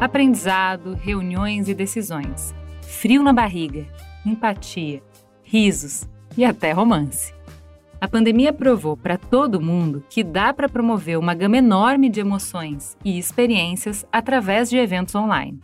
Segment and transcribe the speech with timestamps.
[0.00, 2.54] Aprendizado, reuniões e decisões.
[2.82, 3.84] Frio na barriga,
[4.24, 5.02] empatia,
[5.42, 7.34] risos e até romance.
[8.00, 12.96] A pandemia provou para todo mundo que dá para promover uma gama enorme de emoções
[13.04, 15.58] e experiências através de eventos online.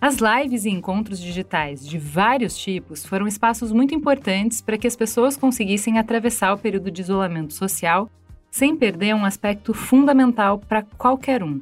[0.00, 4.94] As lives e encontros digitais de vários tipos foram espaços muito importantes para que as
[4.94, 8.08] pessoas conseguissem atravessar o período de isolamento social
[8.52, 11.60] sem perder um aspecto fundamental para qualquer um: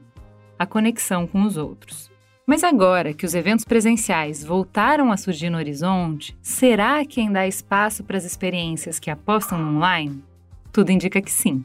[0.59, 2.08] a conexão com os outros.
[2.49, 7.47] Mas agora que os eventos presenciais voltaram a surgir no horizonte, será que ainda há
[7.47, 10.25] espaço para as experiências que apostam no online?
[10.73, 11.63] Tudo indica que sim.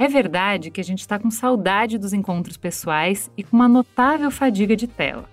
[0.00, 4.28] É verdade que a gente está com saudade dos encontros pessoais e com uma notável
[4.28, 5.30] fadiga de tela.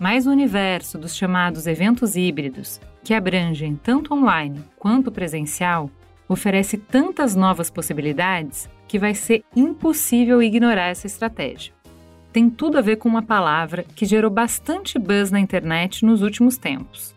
[0.00, 5.90] Mas o universo dos chamados eventos híbridos, que abrangem tanto online quanto presencial,
[6.26, 11.75] oferece tantas novas possibilidades que vai ser impossível ignorar essa estratégia
[12.36, 16.58] tem tudo a ver com uma palavra que gerou bastante buzz na internet nos últimos
[16.58, 17.14] tempos: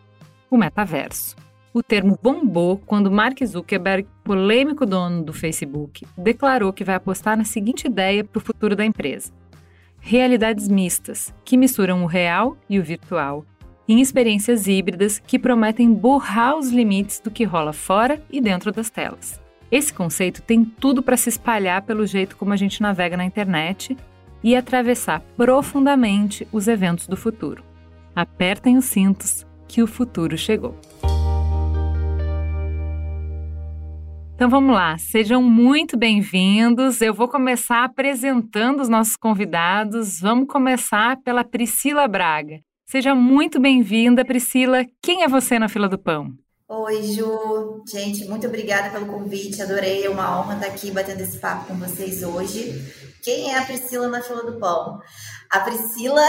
[0.49, 1.35] o metaverso.
[1.73, 7.43] O termo bombou quando Mark Zuckerberg, polêmico dono do Facebook, declarou que vai apostar na
[7.43, 9.33] seguinte ideia para o futuro da empresa:
[9.99, 13.45] realidades mistas, que misturam o real e o virtual,
[13.89, 18.89] em experiências híbridas que prometem borrar os limites do que rola fora e dentro das
[18.89, 19.37] telas.
[19.69, 23.97] Esse conceito tem tudo para se espalhar pelo jeito como a gente navega na internet
[24.43, 27.63] e atravessar profundamente os eventos do futuro.
[28.15, 30.75] Apertem os cintos que o futuro chegou.
[34.35, 37.01] Então vamos lá, sejam muito bem-vindos.
[37.01, 40.21] Eu vou começar apresentando os nossos convidados.
[40.21, 42.61] Vamos começar pela Priscila Braga.
[42.85, 44.85] Seja muito bem-vinda, Priscila.
[45.03, 46.33] Quem é você na fila do pão?
[46.71, 47.83] Oi, Ju.
[47.87, 49.59] Gente, muito obrigada pelo convite.
[49.59, 52.93] Adorei, é uma honra estar aqui batendo esse papo com vocês hoje.
[53.23, 55.01] Quem é a Priscila na fila do pão?
[55.49, 56.23] A Priscila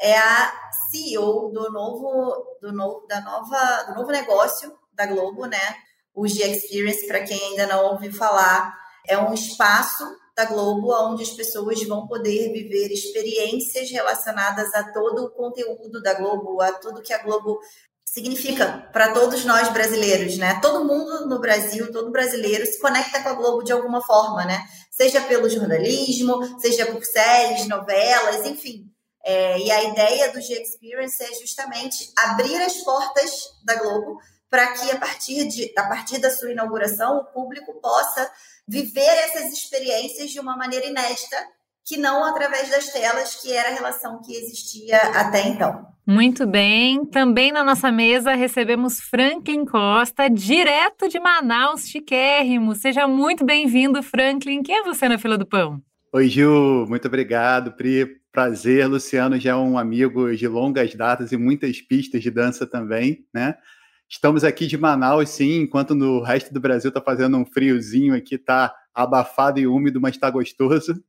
[0.00, 0.50] é a
[0.90, 5.60] CEO do novo, do novo, da nova, do novo negócio da Globo, né?
[6.14, 8.74] O G Experience, para quem ainda não ouviu falar,
[9.06, 10.04] é um espaço
[10.34, 16.14] da Globo onde as pessoas vão poder viver experiências relacionadas a todo o conteúdo da
[16.14, 17.60] Globo, a tudo que a Globo
[18.12, 20.60] significa para todos nós brasileiros, né?
[20.60, 24.62] Todo mundo no Brasil, todo brasileiro se conecta com a Globo de alguma forma, né?
[24.90, 28.84] Seja pelo jornalismo, seja por séries, novelas, enfim.
[29.24, 33.30] É, e a ideia do G Experience é justamente abrir as portas
[33.64, 34.18] da Globo
[34.50, 38.30] para que a partir, de, a partir da sua inauguração o público possa
[38.68, 41.38] viver essas experiências de uma maneira inédita
[41.84, 45.86] que não através das telas, que era a relação que existia até então.
[46.06, 47.04] Muito bem.
[47.06, 52.74] Também na nossa mesa recebemos Franklin Costa, direto de Manaus, chiquérrimo.
[52.74, 54.62] Seja muito bem-vindo, Franklin.
[54.62, 55.80] Quem é você na fila do pão?
[56.12, 56.86] Oi, Gil.
[56.88, 58.20] Muito obrigado, Pri.
[58.32, 58.88] Prazer.
[58.88, 63.54] Luciano já é um amigo de longas datas e muitas pistas de dança também, né?
[64.08, 68.34] Estamos aqui de Manaus, sim, enquanto no resto do Brasil está fazendo um friozinho aqui,
[68.34, 71.02] está abafado e úmido, mas está gostoso.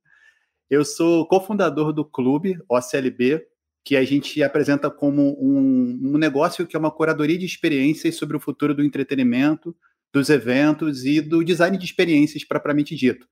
[0.69, 3.45] Eu sou cofundador do clube OCLB,
[3.85, 8.37] que a gente apresenta como um, um, negócio que é uma curadoria de experiências sobre
[8.37, 9.75] o futuro do entretenimento,
[10.13, 13.27] dos eventos e do design de experiências propriamente dito.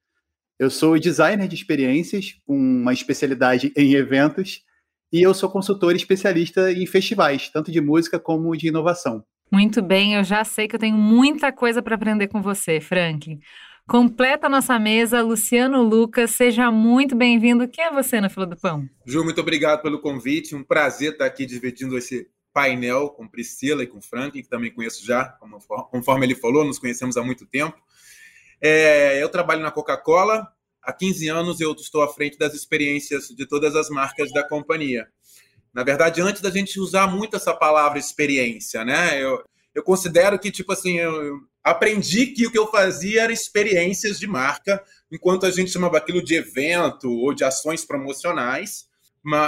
[0.60, 4.62] Eu sou designer de experiências com uma especialidade em eventos
[5.12, 9.24] e eu sou consultor especialista em festivais, tanto de música como de inovação.
[9.52, 13.40] Muito bem, eu já sei que eu tenho muita coisa para aprender com você, Franklin.
[13.88, 17.68] Completa a nossa mesa, Luciano Lucas, seja muito bem-vindo.
[17.68, 18.88] Quem é você na fila do pão?
[19.06, 20.56] Ju, muito obrigado pelo convite.
[20.56, 25.06] Um prazer estar aqui dividindo esse painel com Priscila e com Franklin, que também conheço
[25.06, 25.38] já,
[25.90, 27.78] conforme ele falou, nos conhecemos há muito tempo.
[28.62, 30.48] É, eu trabalho na Coca-Cola.
[30.82, 35.08] Há 15 anos eu estou à frente das experiências de todas as marcas da companhia.
[35.74, 39.22] Na verdade, antes da gente usar muito essa palavra experiência, né?
[39.22, 44.20] Eu, eu considero que, tipo assim, eu, aprendi que o que eu fazia era experiências
[44.20, 48.90] de marca, enquanto a gente chamava aquilo de evento ou de ações promocionais.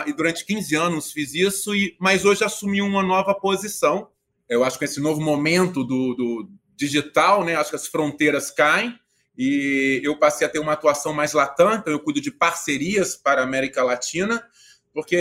[0.06, 4.08] E durante 15 anos fiz isso, mas hoje assumi uma nova posição.
[4.48, 8.98] Eu acho que esse novo momento do, do digital, né, acho que as fronteiras caem
[9.36, 13.42] e eu passei a ter uma atuação mais latã, então eu cuido de parcerias para
[13.42, 14.46] a América Latina,
[14.94, 15.18] porque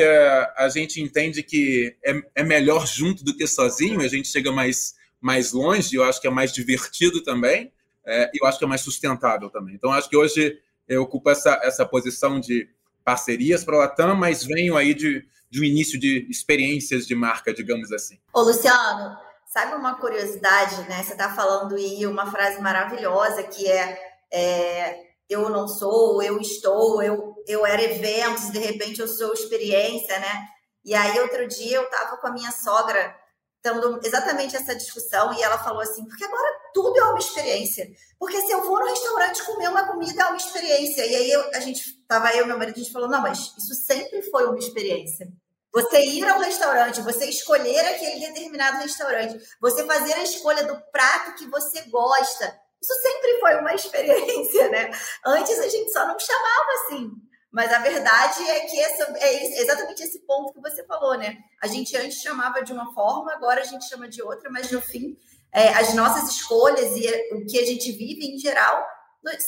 [0.57, 4.95] a gente entende que é, é melhor junto do que sozinho, a gente chega mais,
[5.21, 7.73] mais longe, eu acho que é mais divertido também,
[8.05, 9.75] é, e eu acho que é mais sustentável também.
[9.75, 12.69] Então, acho que hoje eu ocupo essa, essa posição de
[13.05, 17.55] parcerias para a Latam, mas venho aí de, de um início de experiências de marca,
[17.55, 18.19] digamos assim.
[18.33, 19.17] Ô, Luciano,
[19.47, 21.03] sabe uma curiosidade, né?
[21.03, 23.99] Você está falando aí uma frase maravilhosa que é,
[24.33, 30.19] é eu não sou, eu estou, eu, eu era eventos, de repente eu sou experiência,
[30.19, 30.49] né?
[30.85, 33.15] E aí, outro dia, eu estava com a minha sogra
[33.63, 37.89] tendo exatamente essa discussão e ela falou assim, porque agora tudo é uma experiência.
[38.19, 41.07] Porque se eu vou no restaurante comer uma comida é uma experiência.
[41.07, 43.39] E aí eu, a gente tava eu e meu marido, a gente falou, não, mas
[43.57, 45.29] isso sempre foi uma experiência.
[45.73, 51.35] Você ir ao restaurante, você escolher aquele determinado restaurante, você fazer a escolha do prato
[51.37, 54.91] que você gosta, isso sempre foi uma experiência, né?
[55.25, 57.11] Antes a gente só não chamava assim.
[57.53, 61.37] Mas a verdade é que essa, é exatamente esse ponto que você falou, né?
[61.63, 64.81] A gente antes chamava de uma forma, agora a gente chama de outra, mas no
[64.81, 65.17] fim,
[65.53, 68.83] é, as nossas escolhas e o que a gente vive em geral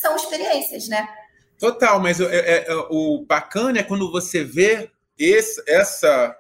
[0.00, 1.08] são experiências, né?
[1.58, 6.36] Total, mas é, é, é, o bacana é quando você vê esse, essa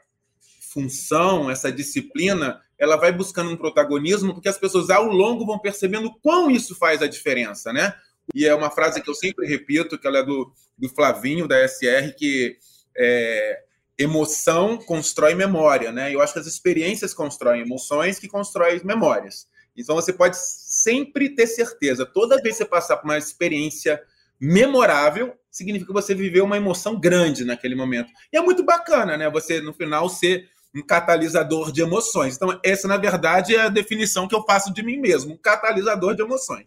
[0.70, 6.12] função, essa disciplina, ela vai buscando um protagonismo, porque as pessoas ao longo vão percebendo
[6.22, 7.94] quão isso faz a diferença, né?
[8.34, 11.66] E é uma frase que eu sempre repito, que ela é do, do Flavinho, da
[11.68, 12.56] SR, que
[12.96, 13.62] é,
[13.98, 16.14] emoção constrói memória, né?
[16.14, 19.46] Eu acho que as experiências constroem emoções que constroem memórias.
[19.76, 24.00] Então você pode sempre ter certeza, toda vez que você passar por uma experiência
[24.40, 28.10] memorável, significa que você viveu uma emoção grande naquele momento.
[28.32, 29.30] E é muito bacana, né?
[29.30, 32.36] Você, no final, ser um catalisador de emoções.
[32.36, 36.14] Então, essa, na verdade, é a definição que eu faço de mim mesmo, um catalisador
[36.14, 36.66] de emoções.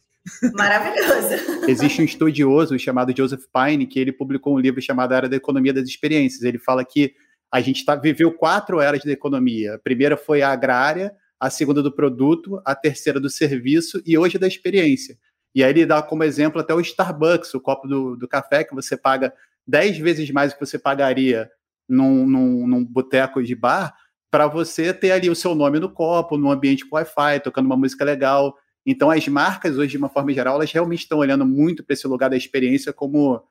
[0.53, 1.65] Maravilhoso.
[1.67, 5.73] Existe um estudioso chamado Joseph Pine que ele publicou um livro chamado Era da Economia
[5.73, 6.43] das Experiências.
[6.43, 7.13] Ele fala que
[7.51, 9.75] a gente tá, viveu quatro eras da economia.
[9.75, 14.37] A primeira foi a agrária, a segunda do produto, a terceira do serviço e hoje
[14.37, 15.17] da experiência.
[15.55, 18.75] E aí ele dá como exemplo até o Starbucks, o copo do, do café que
[18.75, 19.33] você paga
[19.65, 21.49] dez vezes mais do que você pagaria
[21.87, 23.95] num, num, num boteco de bar,
[24.29, 27.77] para você ter ali o seu nome no copo, num ambiente com Wi-Fi, tocando uma
[27.77, 28.55] música legal.
[28.85, 32.07] Então, as marcas, hoje, de uma forma geral, elas realmente estão olhando muito para esse
[32.07, 33.41] lugar da experiência como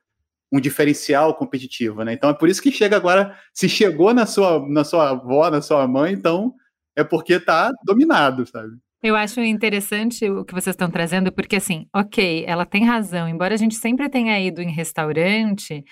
[0.51, 2.13] um diferencial competitivo, né?
[2.13, 5.61] Então, é por isso que chega agora, se chegou na sua, na sua avó, na
[5.61, 6.53] sua mãe, então
[6.95, 8.77] é porque está dominado, sabe?
[9.03, 13.53] Eu acho interessante o que vocês estão trazendo, porque assim, ok, ela tem razão, embora
[13.53, 15.83] a gente sempre tenha ido em restaurante,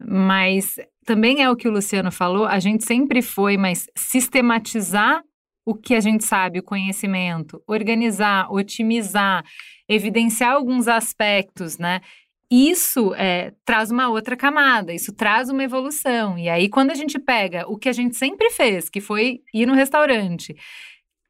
[0.00, 0.76] mas
[1.08, 5.24] também é o que o Luciano falou, a gente sempre foi, mas sistematizar
[5.64, 9.42] o que a gente sabe, o conhecimento, organizar, otimizar,
[9.88, 12.02] evidenciar alguns aspectos, né?
[12.50, 16.38] Isso é, traz uma outra camada, isso traz uma evolução.
[16.38, 19.64] E aí, quando a gente pega o que a gente sempre fez, que foi ir
[19.64, 20.54] no restaurante,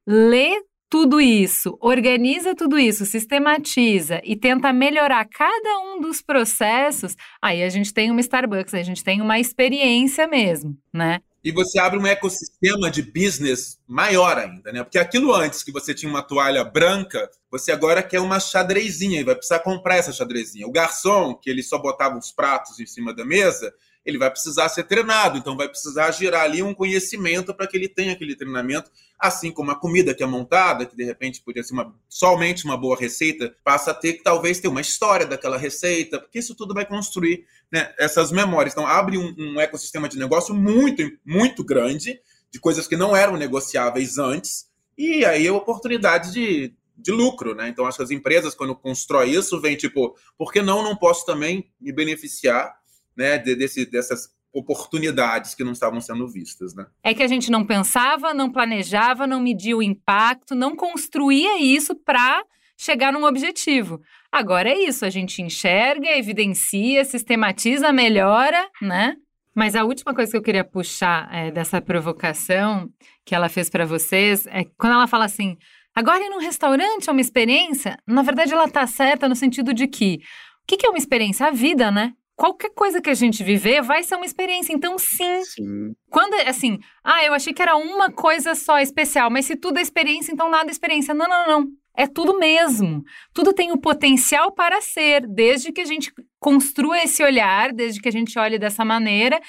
[0.04, 0.60] ler
[0.90, 7.68] tudo isso, organiza tudo isso, sistematiza e tenta melhorar cada um dos processos, aí a
[7.68, 11.20] gente tem uma Starbucks, a gente tem uma experiência mesmo, né?
[11.42, 14.82] e você abre um ecossistema de business maior ainda, né?
[14.82, 19.24] Porque aquilo antes que você tinha uma toalha branca, você agora quer uma xadrezinha e
[19.24, 20.66] vai precisar comprar essa xadrezinha.
[20.66, 23.72] O garçom, que ele só botava os pratos em cima da mesa,
[24.08, 27.90] ele vai precisar ser treinado, então vai precisar gerar ali um conhecimento para que ele
[27.90, 31.74] tenha aquele treinamento, assim como a comida que é montada, que de repente podia ser
[31.74, 36.18] uma, somente uma boa receita, passa a ter que talvez ter uma história daquela receita,
[36.18, 38.72] porque isso tudo vai construir né, essas memórias.
[38.72, 42.18] Então abre um, um ecossistema de negócio muito, muito grande,
[42.50, 47.68] de coisas que não eram negociáveis antes, e aí a oportunidade de, de lucro, né?
[47.68, 51.26] Então acho que as empresas, quando constroem isso, vem tipo, por que não não posso
[51.26, 52.78] também me beneficiar
[53.18, 56.86] né, desse, dessas oportunidades que não estavam sendo vistas, né?
[57.02, 61.94] É que a gente não pensava, não planejava, não media o impacto, não construía isso
[61.94, 62.42] para
[62.76, 64.00] chegar num objetivo.
[64.30, 69.16] Agora é isso, a gente enxerga, evidencia, sistematiza, melhora, né?
[69.54, 72.88] Mas a última coisa que eu queria puxar é, dessa provocação
[73.24, 75.56] que ela fez para vocês é quando ela fala assim:
[75.92, 77.98] agora ir num restaurante é uma experiência.
[78.06, 80.20] Na verdade, ela tá certa no sentido de que
[80.62, 81.46] o que é uma experiência?
[81.46, 82.12] A vida, né?
[82.38, 84.72] Qualquer coisa que a gente viver vai ser uma experiência.
[84.72, 85.42] Então, sim.
[85.42, 85.92] sim.
[86.08, 89.82] Quando, assim, ah, eu achei que era uma coisa só especial, mas se tudo é
[89.82, 91.12] experiência, então nada é experiência.
[91.12, 91.66] Não, não, não.
[91.96, 93.02] É tudo mesmo.
[93.34, 98.08] Tudo tem o potencial para ser, desde que a gente construa esse olhar, desde que
[98.08, 99.40] a gente olhe dessa maneira.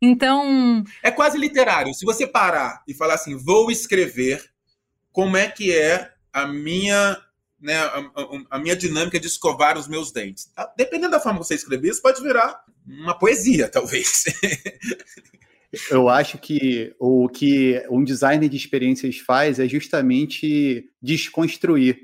[0.00, 0.84] Então.
[1.02, 1.92] É quase literário.
[1.94, 4.40] Se você parar e falar assim, vou escrever
[5.10, 7.18] como é que é a minha
[7.66, 8.10] né, a,
[8.52, 10.46] a, minha dinâmica de escovar os meus dentes.
[10.54, 10.72] Tá?
[10.76, 14.24] Dependendo da forma que você escrever, isso pode virar uma poesia, talvez.
[15.90, 21.98] Eu acho que o que um designer de experiências faz é justamente desconstruir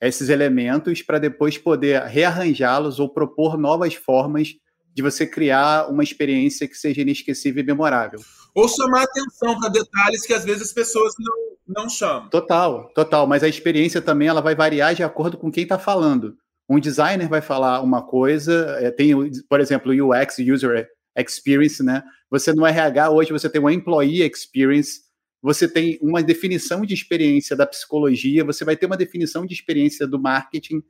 [0.00, 4.54] esses elementos para depois poder rearranjá-los ou propor novas formas
[4.94, 8.20] de você criar uma experiência que seja inesquecível e memorável.
[8.54, 12.28] Ou chamar atenção para detalhes que às vezes as pessoas não, não chamam.
[12.28, 13.26] Total, total.
[13.26, 16.36] Mas a experiência também ela vai variar de acordo com quem está falando.
[16.68, 19.12] Um designer vai falar uma coisa, é, tem,
[19.48, 22.02] por exemplo, o UX, User Experience, né?
[22.30, 25.00] Você no RH hoje você tem uma Employee Experience,
[25.42, 30.06] você tem uma definição de experiência da psicologia, você vai ter uma definição de experiência
[30.06, 30.82] do marketing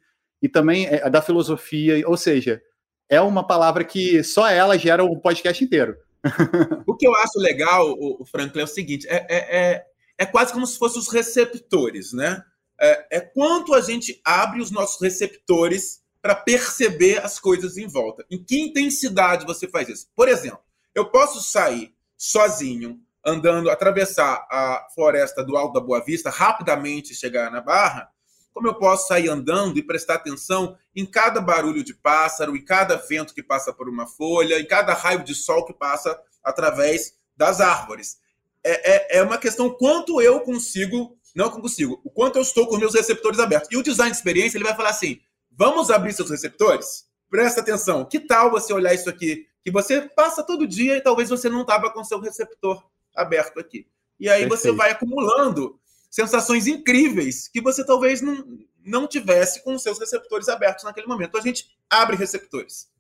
[0.43, 2.61] e também é, da filosofia, ou seja,
[3.09, 5.97] é uma palavra que só ela gera um podcast inteiro.
[6.87, 9.87] O que eu acho legal, o Franklin, é o seguinte: é, é, é,
[10.19, 12.43] é quase como se fossem os receptores, né?
[12.81, 18.25] É, é quanto a gente abre os nossos receptores para perceber as coisas em volta.
[18.31, 20.09] Em que intensidade você faz isso?
[20.15, 20.61] Por exemplo,
[20.95, 27.50] eu posso sair sozinho, andando, atravessar a floresta do Alto da Boa Vista, rapidamente chegar
[27.50, 28.11] na Barra,
[28.52, 32.97] como eu posso sair andando e prestar atenção em cada barulho de pássaro, em cada
[32.97, 37.61] vento que passa por uma folha, em cada raio de sol que passa através das
[37.61, 38.19] árvores.
[38.62, 42.76] É, é, é uma questão quanto eu consigo, não consigo, o quanto eu estou com
[42.76, 43.71] meus receptores abertos.
[43.71, 47.09] E o design de experiência ele vai falar assim: vamos abrir seus receptores?
[47.30, 48.04] Presta atenção.
[48.04, 51.62] Que tal você olhar isso aqui que você passa todo dia e talvez você não
[51.62, 52.83] estava com seu receptor
[53.14, 53.87] aberto aqui.
[54.19, 54.61] E aí Perfeito.
[54.61, 55.79] você vai acumulando
[56.11, 58.45] sensações incríveis que você talvez não,
[58.85, 61.29] não tivesse com os seus receptores abertos naquele momento.
[61.29, 62.90] Então a gente abre receptores.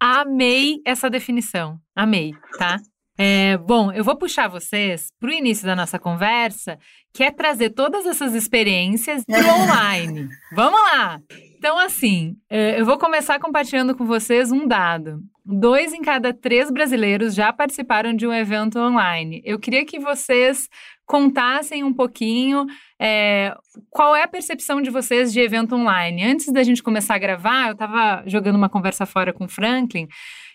[0.00, 1.80] Amei essa definição.
[1.94, 2.80] Amei, tá?
[3.16, 6.78] É, bom, eu vou puxar vocês para o início da nossa conversa,
[7.12, 10.28] que é trazer todas essas experiências para o online.
[10.52, 11.20] Vamos lá!
[11.56, 15.20] Então, assim, é, eu vou começar compartilhando com vocês um dado.
[15.44, 19.40] Dois em cada três brasileiros já participaram de um evento online.
[19.44, 20.68] Eu queria que vocês
[21.06, 22.66] contassem um pouquinho
[23.00, 23.54] é,
[23.90, 26.24] qual é a percepção de vocês de evento online.
[26.24, 30.08] Antes da gente começar a gravar, eu estava jogando uma conversa fora com o Franklin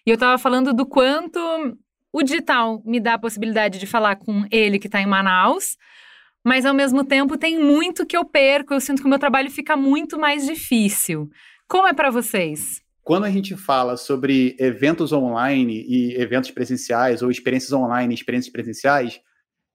[0.05, 1.39] e eu estava falando do quanto
[2.11, 5.77] o digital me dá a possibilidade de falar com ele que está em Manaus,
[6.43, 8.73] mas ao mesmo tempo tem muito que eu perco.
[8.73, 11.29] Eu sinto que o meu trabalho fica muito mais difícil.
[11.67, 12.81] Como é para vocês?
[13.03, 18.51] Quando a gente fala sobre eventos online e eventos presenciais, ou experiências online e experiências
[18.51, 19.19] presenciais,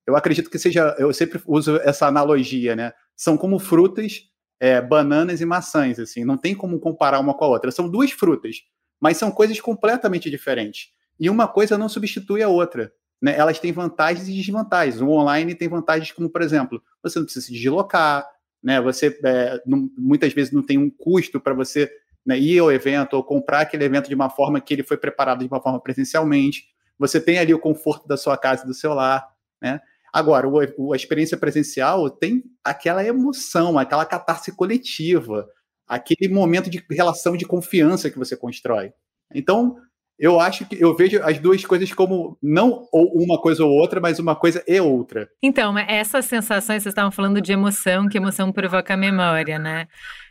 [0.06, 0.94] eu acredito que seja.
[0.98, 2.92] Eu sempre uso essa analogia, né?
[3.16, 4.22] São como frutas,
[4.60, 6.24] é, bananas e maçãs, assim.
[6.24, 7.70] Não tem como comparar uma com a outra.
[7.70, 8.56] São duas frutas,
[9.00, 10.88] mas são coisas completamente diferentes.
[11.18, 12.92] E uma coisa não substitui a outra.
[13.20, 13.36] Né?
[13.36, 15.00] Elas têm vantagens e desvantagens.
[15.00, 18.26] O online tem vantagens como, por exemplo, você não precisa se deslocar,
[18.62, 18.80] né?
[18.80, 21.90] você é, não, muitas vezes não tem um custo para você
[22.26, 25.40] né, ir ao evento ou comprar aquele evento de uma forma que ele foi preparado
[25.40, 26.64] de uma forma presencialmente.
[26.98, 29.26] Você tem ali o conforto da sua casa e do seu lar.
[29.60, 29.80] Né?
[30.12, 35.48] Agora, o, a experiência presencial tem aquela emoção, aquela catarse coletiva,
[35.86, 38.92] aquele momento de relação de confiança que você constrói.
[39.34, 39.76] Então,
[40.18, 44.18] eu acho que eu vejo as duas coisas como não uma coisa ou outra, mas
[44.18, 45.28] uma coisa e outra.
[45.42, 49.88] Então, essas sensações, vocês estavam falando de emoção, que emoção provoca a memória, né?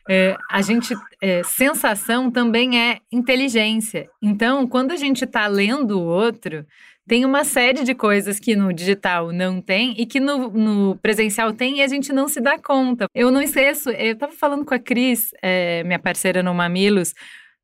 [0.10, 4.10] É, a gente, é, sensação também é inteligência.
[4.22, 6.66] Então, quando a gente está lendo o outro,
[7.08, 11.52] tem uma série de coisas que no digital não tem e que no, no, presencial
[11.52, 13.06] tem e a gente não se dá conta.
[13.14, 17.14] Eu não esqueço, eu estava falando com a Cris, é, minha parceira no Mamilos,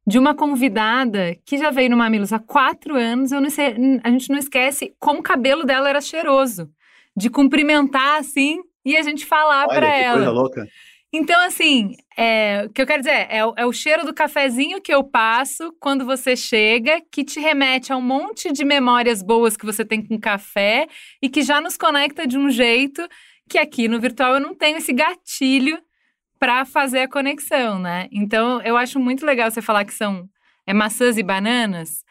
[0.10, 3.32] de uma convidada que já veio no Mamilos há quatro anos.
[3.32, 6.68] Eu não sei, a gente não esquece como o cabelo dela era cheiroso.
[7.16, 10.16] De cumprimentar assim e a gente falar para ela.
[10.16, 10.68] Coisa louca.
[11.14, 14.92] Então, assim, é, o que eu quero dizer é, é, o cheiro do cafezinho que
[14.92, 19.66] eu passo quando você chega, que te remete a um monte de memórias boas que
[19.66, 20.88] você tem com café
[21.22, 23.08] e que já nos conecta de um jeito
[23.48, 25.80] que aqui no virtual eu não tenho esse gatilho
[26.40, 28.08] para fazer a conexão, né?
[28.12, 30.28] Então, eu acho muito legal você falar que são
[30.66, 32.04] é, maçãs e bananas,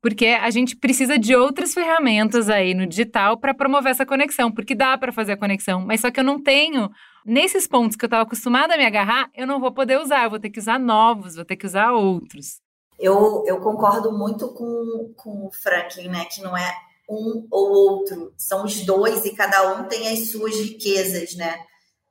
[0.00, 4.74] porque a gente precisa de outras ferramentas aí no digital para promover essa conexão, porque
[4.74, 6.90] dá para fazer a conexão, mas só que eu não tenho
[7.24, 10.30] nesses pontos que eu estava acostumada a me agarrar, eu não vou poder usar, eu
[10.30, 12.60] vou ter que usar novos, vou ter que usar outros.
[12.98, 16.26] Eu, eu concordo muito com, com o Franklin, né?
[16.26, 16.72] Que não é
[17.08, 21.58] um ou outro, são os dois e cada um tem as suas riquezas, né?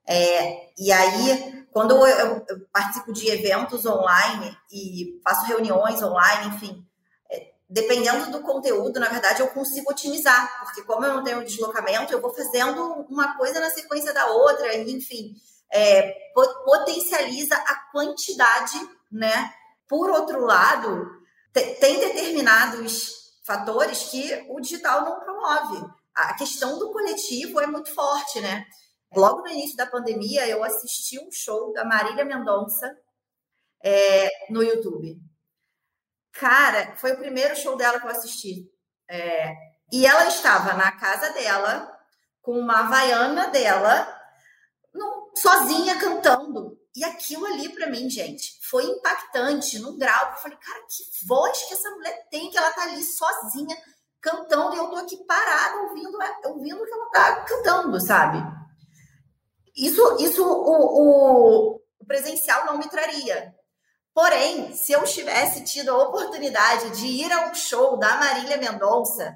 [0.05, 6.86] É, e aí, quando eu, eu, participo de eventos online e faço reuniões online, enfim,
[7.31, 12.12] é, dependendo do conteúdo, na verdade, eu consigo otimizar, porque como eu não tenho deslocamento,
[12.13, 15.33] eu vou fazendo uma coisa na sequência da outra, e, enfim,
[15.72, 16.31] é,
[16.65, 18.77] potencializa a quantidade,
[19.12, 19.51] né?
[19.88, 25.86] Por outro lado, tem determinados fatores que o digital não promove.
[26.15, 28.65] A questão do coletivo é muito forte, né?
[29.15, 32.96] Logo no início da pandemia, eu assisti um show da Marília Mendonça
[33.84, 35.20] é, no YouTube.
[36.32, 38.67] Cara, foi o primeiro show dela que eu assisti.
[39.10, 39.53] É,
[39.91, 41.91] e ela estava na casa dela,
[42.41, 44.20] com uma havaiana dela,
[44.93, 46.79] num, sozinha cantando.
[46.96, 50.32] E aquilo ali, para mim, gente, foi impactante num grau.
[50.32, 53.75] Eu falei, cara, que voz que essa mulher tem, que ela tá ali sozinha
[54.22, 58.38] cantando e eu tô aqui parada ouvindo, ouvindo o que ela tá cantando, sabe?
[59.75, 63.53] Isso, isso o, o, o presencial não me traria.
[64.13, 69.36] Porém, se eu tivesse tido a oportunidade de ir a um show da Marília Mendonça,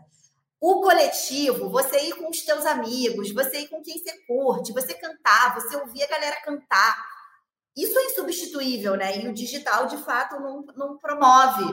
[0.59, 4.93] o coletivo, você ir com os teus amigos, você ir com quem você curte, você
[4.93, 7.03] cantar, você ouvir a galera cantar,
[7.75, 9.19] isso é insubstituível, né?
[9.19, 11.63] E o digital, de fato, não, não promove.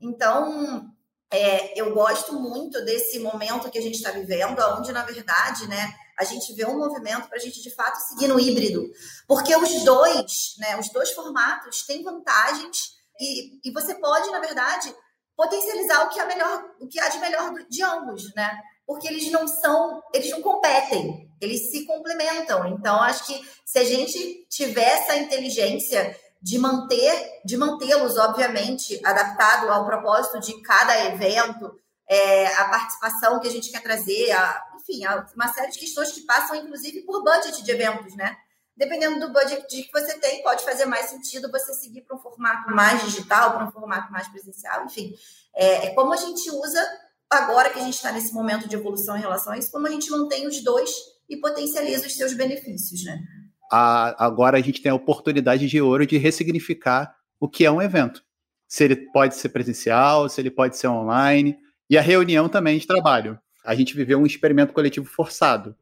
[0.00, 0.90] Então,
[1.30, 5.94] é, eu gosto muito desse momento que a gente está vivendo, onde, na verdade, né,
[6.18, 8.88] a gente vê um movimento para a gente de fato seguir no híbrido.
[9.26, 14.94] Porque os dois, né, os dois formatos têm vantagens e, e você pode, na verdade,
[15.36, 18.56] potencializar o que, é melhor, o que há de melhor de ambos, né?
[18.86, 22.66] Porque eles não são, eles não competem, eles se complementam.
[22.68, 29.70] Então, acho que se a gente tiver essa inteligência de manter, de mantê-los, obviamente, adaptado
[29.70, 31.74] ao propósito de cada evento,
[32.08, 35.02] é, a participação que a gente quer trazer, a, enfim,
[35.34, 38.36] uma série de questões que passam, inclusive, por budget de eventos, né?
[38.76, 42.74] Dependendo do budget que você tem, pode fazer mais sentido você seguir para um formato
[42.74, 45.14] mais digital, para um formato mais presencial, enfim.
[45.54, 46.84] É, é como a gente usa,
[47.30, 49.90] agora que a gente está nesse momento de evolução em relação a isso, como a
[49.90, 50.90] gente mantém os dois
[51.28, 53.22] e potencializa os seus benefícios, né?
[53.70, 57.80] A, agora a gente tem a oportunidade de ouro de ressignificar o que é um
[57.80, 58.22] evento.
[58.66, 61.56] Se ele pode ser presencial, se ele pode ser online,
[61.88, 65.74] e a reunião também de trabalho a gente viveu um experimento coletivo forçado.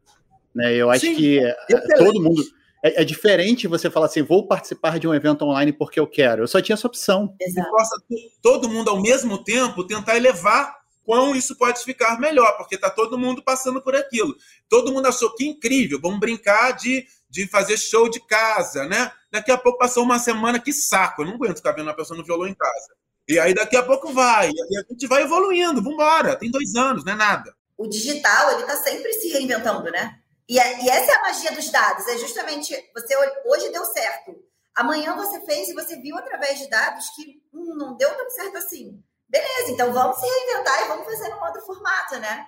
[0.54, 0.74] Né?
[0.74, 1.56] Eu acho Sim, que é,
[1.98, 2.42] todo mundo.
[2.84, 6.42] É, é, diferente você falar assim, vou participar de um evento online porque eu quero.
[6.42, 7.34] Eu só tinha essa opção.
[7.40, 7.70] Exato.
[7.70, 7.96] Possa
[8.40, 13.18] todo mundo ao mesmo tempo tentar elevar quão isso pode ficar melhor, porque está todo
[13.18, 14.34] mundo passando por aquilo.
[14.68, 19.10] Todo mundo achou que incrível, vamos brincar de, de fazer show de casa, né?
[19.30, 22.16] Daqui a pouco passou uma semana, que saco, eu não aguento ficar vendo uma pessoa
[22.16, 22.94] no violão em casa.
[23.28, 26.36] E aí daqui a pouco vai, e a gente vai evoluindo, vamos embora.
[26.36, 30.20] Tem dois anos, não é nada o digital ele está sempre se reinventando, né?
[30.48, 34.36] E, é, e, essa é a magia dos dados, é justamente você hoje deu certo,
[34.74, 38.58] amanhã você fez e você viu através de dados que hum, não deu tão certo
[38.58, 39.02] assim.
[39.28, 42.46] Beleza, então vamos se reinventar e vamos fazer num outro formato, né?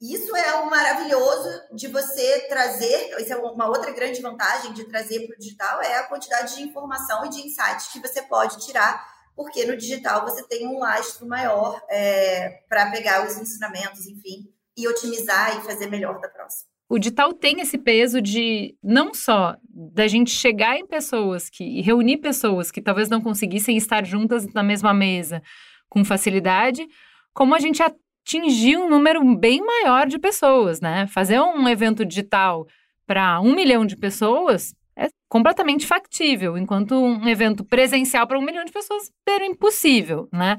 [0.00, 5.26] Isso é o maravilhoso de você trazer, isso é uma outra grande vantagem de trazer
[5.26, 9.17] para o digital, é a quantidade de informação e de insights que você pode tirar
[9.38, 14.88] porque no digital você tem um lastro maior é, para pegar os ensinamentos, enfim, e
[14.88, 16.68] otimizar e fazer melhor da próxima.
[16.88, 21.80] O digital tem esse peso de não só da gente chegar em pessoas que e
[21.80, 25.40] reunir pessoas que talvez não conseguissem estar juntas na mesma mesa
[25.88, 26.84] com facilidade,
[27.32, 31.06] como a gente atingir um número bem maior de pessoas, né?
[31.06, 32.66] Fazer um evento digital
[33.06, 38.64] para um milhão de pessoas é completamente factível, enquanto um evento presencial para um milhão
[38.64, 40.58] de pessoas era impossível, né?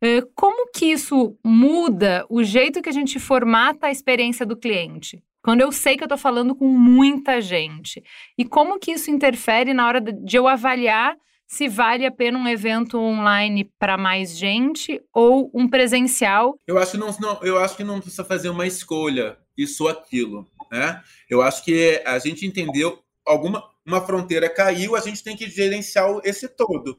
[0.00, 5.22] É, como que isso muda o jeito que a gente formata a experiência do cliente?
[5.42, 8.02] Quando eu sei que eu estou falando com muita gente.
[8.38, 12.48] E como que isso interfere na hora de eu avaliar se vale a pena um
[12.48, 16.56] evento online para mais gente ou um presencial?
[16.66, 20.46] Eu acho, não, não, eu acho que não precisa fazer uma escolha, isso ou aquilo.
[20.70, 21.02] Né?
[21.28, 26.08] Eu acho que a gente entendeu alguma uma fronteira caiu, a gente tem que gerenciar
[26.24, 26.98] esse todo.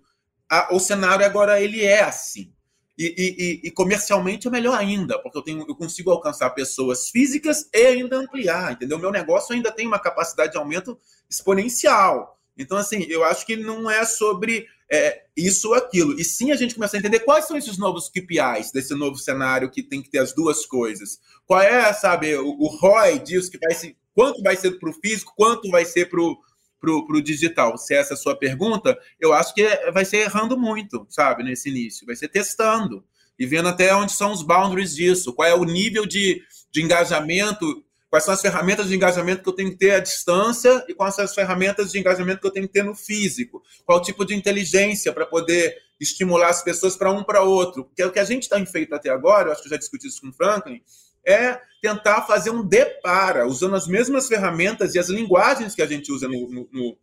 [0.50, 2.54] A, o cenário agora ele é assim.
[2.96, 7.68] E, e, e, comercialmente é melhor ainda, porque eu, tenho, eu consigo alcançar pessoas físicas
[7.74, 9.00] e ainda ampliar, entendeu?
[9.00, 12.40] Meu negócio ainda tem uma capacidade de aumento exponencial.
[12.56, 16.20] Então, assim, eu acho que não é sobre é, isso ou aquilo.
[16.20, 19.72] E sim a gente começa a entender quais são esses novos KPIs desse novo cenário
[19.72, 21.20] que tem que ter as duas coisas.
[21.48, 24.94] Qual é, sabe, o, o ROI disso que vai ser quanto vai ser para o
[24.94, 27.78] físico, quanto vai ser para o digital?
[27.78, 31.70] Se essa é a sua pergunta, eu acho que vai ser errando muito, sabe, nesse
[31.70, 32.06] início.
[32.06, 33.04] Vai ser testando
[33.38, 37.84] e vendo até onde são os boundaries disso, qual é o nível de, de engajamento,
[38.10, 41.16] quais são as ferramentas de engajamento que eu tenho que ter à distância e quais
[41.16, 43.64] são as ferramentas de engajamento que eu tenho que ter no físico.
[43.86, 47.86] Qual tipo de inteligência para poder estimular as pessoas para um para outro.
[47.86, 49.78] Porque é o que a gente está feito até agora, eu acho que eu já
[49.78, 50.82] discuti isso com o Franklin,
[51.26, 56.12] é tentar fazer um depara, usando as mesmas ferramentas e as linguagens que a gente
[56.12, 56.98] usa no, no,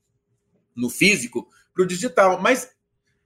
[0.75, 2.41] no físico para o digital.
[2.41, 2.71] Mas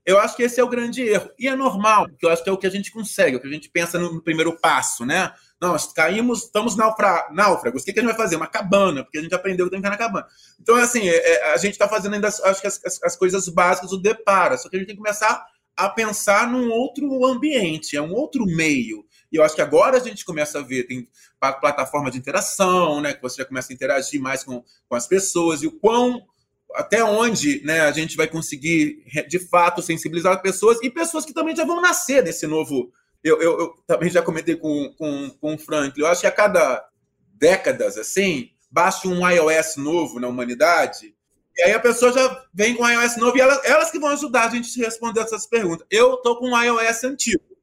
[0.05, 1.31] eu acho que esse é o grande erro.
[1.39, 3.41] E é normal, porque eu acho que é o que a gente consegue, é o
[3.41, 5.33] que a gente pensa no, primeiro passo, né?
[5.61, 7.83] Nós caímos, estamos náufragos.
[7.83, 8.37] O que, que, a gente vai fazer?
[8.37, 10.27] Uma cabana, porque a gente aprendeu que tem que na cabana.
[10.61, 13.49] Então, assim, é, é, a gente está fazendo ainda, acho que as, as, as, coisas
[13.49, 14.59] básicas, o depara.
[14.59, 18.45] Só que a gente tem que começar a pensar num outro ambiente, é um outro
[18.45, 19.07] meio.
[19.35, 21.09] E eu acho que agora a gente começa a ver, tem
[21.41, 23.13] plataforma de interação, né?
[23.13, 26.25] Que você já começa a interagir mais com, com as pessoas e o quão
[26.73, 31.55] até onde né, a gente vai conseguir de fato sensibilizar pessoas e pessoas que também
[31.55, 32.93] já vão nascer desse novo.
[33.25, 36.33] Eu, eu, eu também já comentei com, com, com o Franklin, eu acho que a
[36.33, 36.87] cada
[37.33, 41.15] décadas assim, baixa um iOS novo na humanidade,
[41.57, 44.11] e aí a pessoa já vem com um iOS novo e elas, elas que vão
[44.11, 45.87] ajudar a gente a responder essas perguntas.
[45.91, 47.55] Eu tô com um iOS antigo.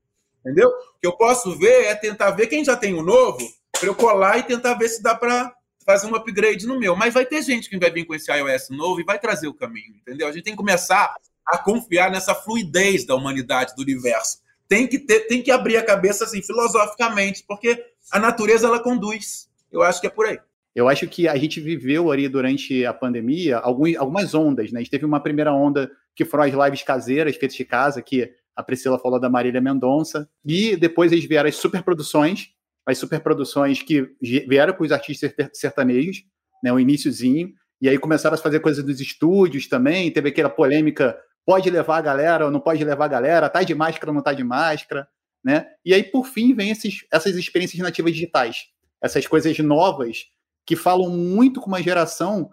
[0.42, 0.72] Entendeu?
[1.02, 3.40] Que eu posso ver é tentar ver quem já tem o novo,
[3.72, 5.54] para eu colar e tentar ver se dá para
[5.86, 6.96] fazer um upgrade no meu.
[6.96, 9.54] Mas vai ter gente que vai vir com esse iOS novo e vai trazer o
[9.54, 10.28] caminho, entendeu?
[10.28, 11.16] A gente tem que começar
[11.48, 14.40] a confiar nessa fluidez da humanidade, do universo.
[14.68, 19.50] Tem que ter, tem que abrir a cabeça assim filosoficamente, porque a natureza ela conduz.
[19.72, 20.40] Eu acho que é por aí.
[20.74, 24.80] Eu acho que a gente viveu ali durante a pandemia algumas ondas, né?
[24.80, 28.32] A gente teve uma primeira onda que foram as lives caseiras feitas de casa, que
[28.62, 32.50] a Priscila falou da Marília Mendonça, e depois eles vieram as superproduções,
[32.86, 36.24] as superproduções que vieram com os artistas sertanejos,
[36.64, 41.18] né, o iníciozinho, e aí começaram a fazer coisas dos estúdios também, teve aquela polêmica,
[41.46, 44.22] pode levar a galera ou não pode levar a galera, tá de máscara ou não
[44.22, 45.08] tá de máscara,
[45.44, 45.66] né?
[45.84, 48.66] E aí, por fim, vem esses, essas experiências nativas digitais,
[49.02, 50.26] essas coisas novas
[50.66, 52.52] que falam muito com uma geração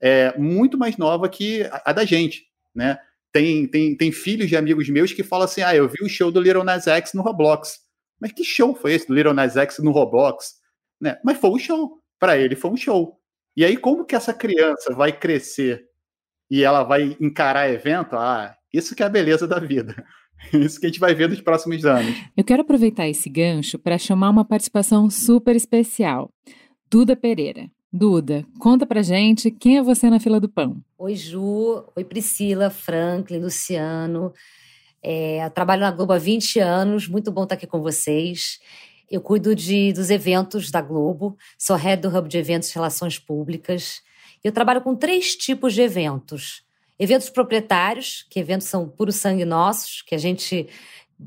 [0.00, 2.98] é, muito mais nova que a, a da gente, né?
[3.32, 6.30] Tem, tem, tem filhos de amigos meus que falam assim: ah, eu vi o show
[6.30, 7.78] do Little Nas X no Roblox.
[8.20, 10.54] Mas que show foi esse do Little Nas X no Roblox?
[11.00, 11.18] Né?
[11.24, 11.98] Mas foi um show.
[12.18, 13.18] Para ele foi um show.
[13.56, 15.84] E aí, como que essa criança vai crescer
[16.50, 18.14] e ela vai encarar evento?
[18.16, 19.94] Ah, isso que é a beleza da vida.
[20.54, 22.16] Isso que a gente vai ver nos próximos anos.
[22.34, 26.32] Eu quero aproveitar esse gancho para chamar uma participação super especial.
[26.90, 27.70] Duda Pereira.
[27.92, 30.80] Duda, conta pra gente quem é você na fila do pão.
[30.96, 31.84] Oi, Ju.
[31.96, 34.32] Oi, Priscila, Franklin, Luciano.
[35.02, 38.60] É, trabalho na Globo há 20 anos, muito bom estar aqui com vocês.
[39.10, 43.18] Eu cuido de, dos eventos da Globo, sou head do Hub de Eventos e Relações
[43.18, 44.02] Públicas.
[44.44, 46.62] Eu trabalho com três tipos de eventos.
[46.96, 50.68] Eventos proprietários, que eventos são puro sangue nossos, que a gente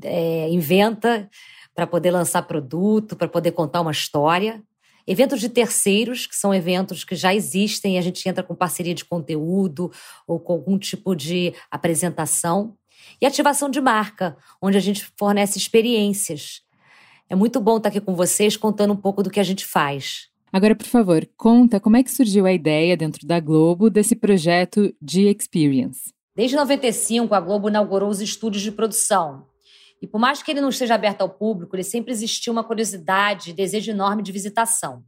[0.02, 1.28] é, inventa
[1.74, 4.62] para poder lançar produto, para poder contar uma história.
[5.06, 8.94] Eventos de terceiros, que são eventos que já existem e a gente entra com parceria
[8.94, 9.92] de conteúdo
[10.26, 12.76] ou com algum tipo de apresentação.
[13.20, 16.62] E ativação de marca, onde a gente fornece experiências.
[17.28, 20.28] É muito bom estar aqui com vocês contando um pouco do que a gente faz.
[20.52, 24.94] Agora, por favor, conta como é que surgiu a ideia dentro da Globo desse projeto
[25.02, 26.12] de Experience.
[26.36, 29.46] Desde 95, a Globo inaugurou os estúdios de produção,
[30.04, 33.48] e por mais que ele não esteja aberto ao público, ele sempre existiu uma curiosidade
[33.48, 35.02] e desejo enorme de visitação.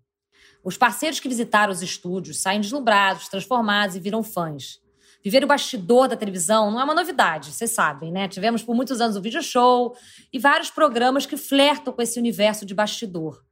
[0.64, 4.80] Os parceiros que visitaram os estúdios saem deslumbrados, transformados e viram fãs.
[5.22, 8.26] Viver o bastidor da televisão não é uma novidade, vocês sabem, né?
[8.26, 9.94] Tivemos por muitos anos o video show
[10.32, 13.44] e vários programas que flertam com esse universo de bastidor.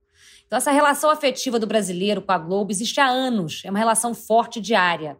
[0.46, 4.14] Então, essa relação afetiva do brasileiro com a Globo existe há anos, é uma relação
[4.14, 5.18] forte diária.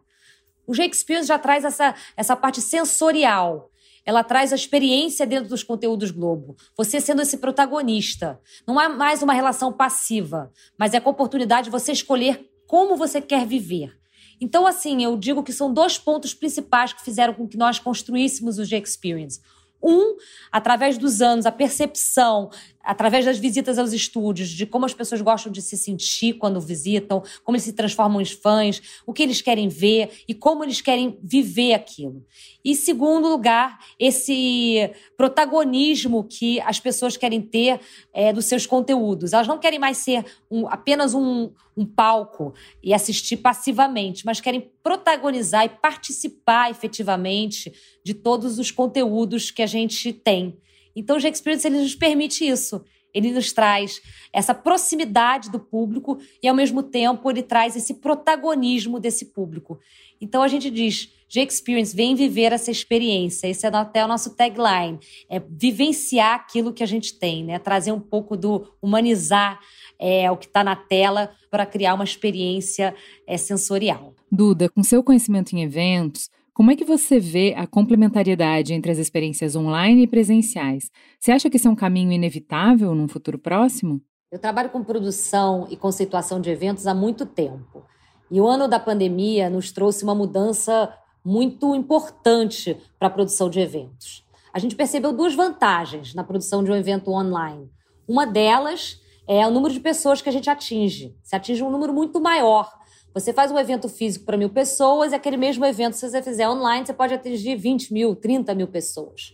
[0.65, 3.69] O Shakespeare já traz essa, essa parte sensorial,
[4.05, 6.55] ela traz a experiência dentro dos conteúdos Globo.
[6.77, 8.39] Você sendo esse protagonista.
[8.67, 12.95] Não é mais uma relação passiva, mas é com a oportunidade de você escolher como
[12.95, 13.97] você quer viver.
[14.39, 18.59] Então, assim, eu digo que são dois pontos principais que fizeram com que nós construíssemos
[18.59, 19.39] o G-Experience.
[19.81, 20.17] Um,
[20.51, 22.49] através dos anos, a percepção,
[22.85, 27.23] através das visitas aos estúdios, de como as pessoas gostam de se sentir quando visitam,
[27.43, 31.17] como eles se transformam em fãs, o que eles querem ver e como eles querem
[31.21, 32.23] viver aquilo.
[32.63, 37.79] E, segundo lugar, esse protagonismo que as pessoas querem ter
[38.13, 39.33] é, dos seus conteúdos.
[39.33, 44.69] Elas não querem mais ser um, apenas um, um palco e assistir passivamente, mas querem
[44.83, 50.57] protagonizar e participar efetivamente de todos os conteúdos que a gente tem.
[50.95, 52.83] Então, o G-Experience ele nos permite isso.
[53.13, 54.01] Ele nos traz
[54.33, 59.79] essa proximidade do público e, ao mesmo tempo, ele traz esse protagonismo desse público.
[60.19, 63.47] Então, a gente diz G-Experience, vem viver essa experiência.
[63.47, 64.99] Esse é até o nosso tagline.
[65.29, 67.57] É vivenciar aquilo que a gente tem, né?
[67.57, 69.59] Trazer um pouco do humanizar
[69.97, 72.93] é, o que está na tela para criar uma experiência
[73.25, 74.13] é, sensorial.
[74.31, 78.97] Duda, com seu conhecimento em eventos, como é que você vê a complementariedade entre as
[78.97, 80.89] experiências online e presenciais?
[81.19, 84.01] Você acha que esse é um caminho inevitável num futuro próximo?
[84.31, 87.83] Eu trabalho com produção e conceituação de eventos há muito tempo.
[88.31, 90.93] E o ano da pandemia nos trouxe uma mudança
[91.25, 94.23] muito importante para a produção de eventos.
[94.53, 97.69] A gente percebeu duas vantagens na produção de um evento online.
[98.07, 101.17] Uma delas é o número de pessoas que a gente atinge.
[101.21, 102.71] Se atinge um número muito maior.
[103.15, 106.49] Você faz um evento físico para mil pessoas e aquele mesmo evento, se você fizer
[106.49, 109.33] online, você pode atingir 20 mil, 30 mil pessoas.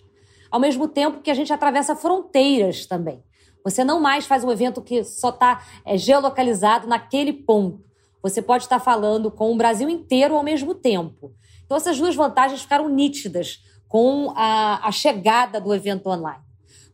[0.51, 3.23] Ao mesmo tempo que a gente atravessa fronteiras também.
[3.63, 7.83] Você não mais faz um evento que só está é, geolocalizado naquele ponto.
[8.21, 11.33] Você pode estar falando com o Brasil inteiro ao mesmo tempo.
[11.65, 16.43] Então, essas duas vantagens ficaram nítidas com a, a chegada do evento online.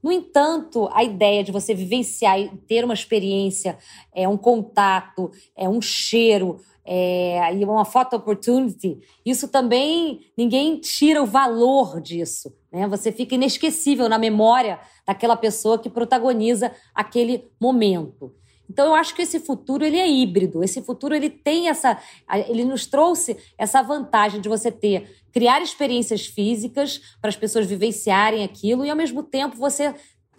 [0.01, 3.77] No entanto, a ideia de você vivenciar e ter uma experiência,
[4.13, 11.21] é um contato, é um cheiro, é, e uma photo opportunity, isso também ninguém tira
[11.21, 12.55] o valor disso.
[12.71, 12.87] Né?
[12.87, 18.33] Você fica inesquecível na memória daquela pessoa que protagoniza aquele momento.
[18.69, 20.63] Então eu acho que esse futuro ele é híbrido.
[20.63, 21.99] Esse futuro ele tem essa,
[22.47, 28.43] ele nos trouxe essa vantagem de você ter criar experiências físicas para as pessoas vivenciarem
[28.43, 29.93] aquilo e ao mesmo tempo você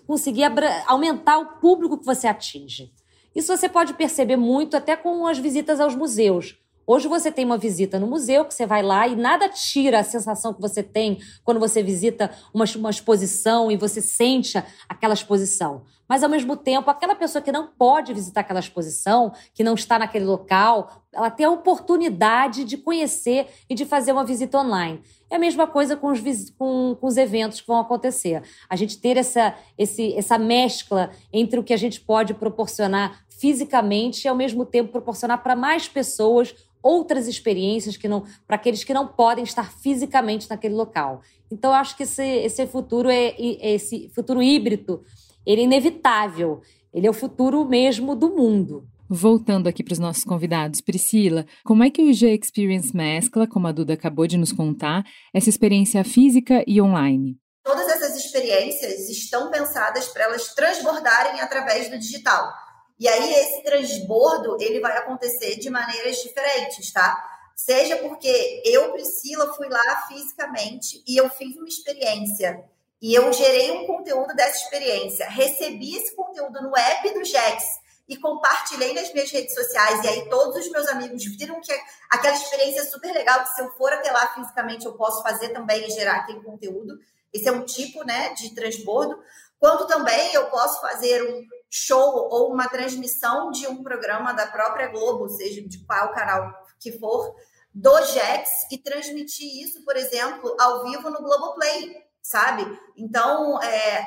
[0.06, 0.44] conseguir
[0.86, 2.90] aumentar o público que você atinge.
[3.38, 6.56] Isso você pode perceber muito até com as visitas aos museus.
[6.84, 10.02] Hoje você tem uma visita no museu, que você vai lá e nada tira a
[10.02, 15.84] sensação que você tem quando você visita uma, uma exposição e você sente aquela exposição.
[16.08, 19.98] Mas, ao mesmo tempo, aquela pessoa que não pode visitar aquela exposição, que não está
[19.98, 25.02] naquele local, ela tem a oportunidade de conhecer e de fazer uma visita online.
[25.30, 26.20] É a mesma coisa com os,
[26.56, 28.42] com, com os eventos que vão acontecer.
[28.70, 34.24] A gente ter essa, esse, essa mescla entre o que a gente pode proporcionar fisicamente
[34.24, 38.94] e, ao mesmo tempo, proporcionar para mais pessoas outras experiências que não para aqueles que
[38.94, 41.20] não podem estar fisicamente naquele local.
[41.50, 45.02] Então, eu acho que esse, esse futuro é esse futuro híbrido,
[45.48, 46.60] ele é inevitável.
[46.92, 48.86] Ele é o futuro mesmo do mundo.
[49.08, 53.66] Voltando aqui para os nossos convidados, Priscila, como é que o G Experience mescla, como
[53.66, 57.38] a Duda acabou de nos contar, essa experiência física e online?
[57.64, 62.52] Todas essas experiências estão pensadas para elas transbordarem através do digital.
[63.00, 67.16] E aí esse transbordo, ele vai acontecer de maneiras diferentes, tá?
[67.56, 72.62] Seja porque eu, Priscila, fui lá fisicamente e eu fiz uma experiência
[73.00, 77.64] e eu gerei um conteúdo dessa experiência, recebi esse conteúdo no app do Jex
[78.08, 80.02] e compartilhei nas minhas redes sociais.
[80.02, 81.72] E aí todos os meus amigos viram que
[82.10, 85.50] aquela experiência é super legal, que se eu for até lá fisicamente eu posso fazer
[85.50, 86.98] também e gerar aquele conteúdo.
[87.32, 89.18] Esse é um tipo né, de transbordo.
[89.60, 94.88] Quanto também eu posso fazer um show ou uma transmissão de um programa da própria
[94.88, 97.34] Globo, seja de qual canal que for,
[97.74, 102.66] do Jex e transmitir isso, por exemplo, ao vivo no Globoplay, sabe?
[102.96, 104.04] Então, é,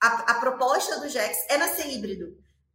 [0.00, 2.26] a, a proposta do Jex é nascer híbrido.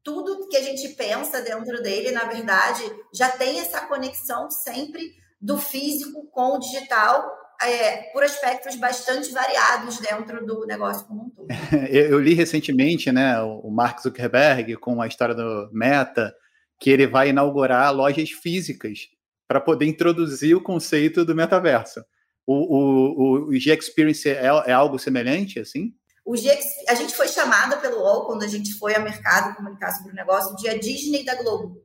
[0.03, 2.83] Tudo que a gente pensa dentro dele, na verdade,
[3.13, 7.25] já tem essa conexão sempre do físico com o digital
[7.61, 11.47] é, por aspectos bastante variados dentro do negócio como um todo.
[11.89, 16.35] Eu li recentemente, né, o Mark Zuckerberg com a história do Meta,
[16.79, 19.07] que ele vai inaugurar lojas físicas
[19.47, 22.03] para poder introduzir o conceito do metaverso.
[22.45, 25.93] O, o, o G-Experience é, é, algo semelhante, assim?
[26.23, 29.91] O G, a gente foi chamada pelo UOL, quando a gente foi ao mercado comunicar
[29.91, 31.83] sobre o negócio, de a Disney da Globo.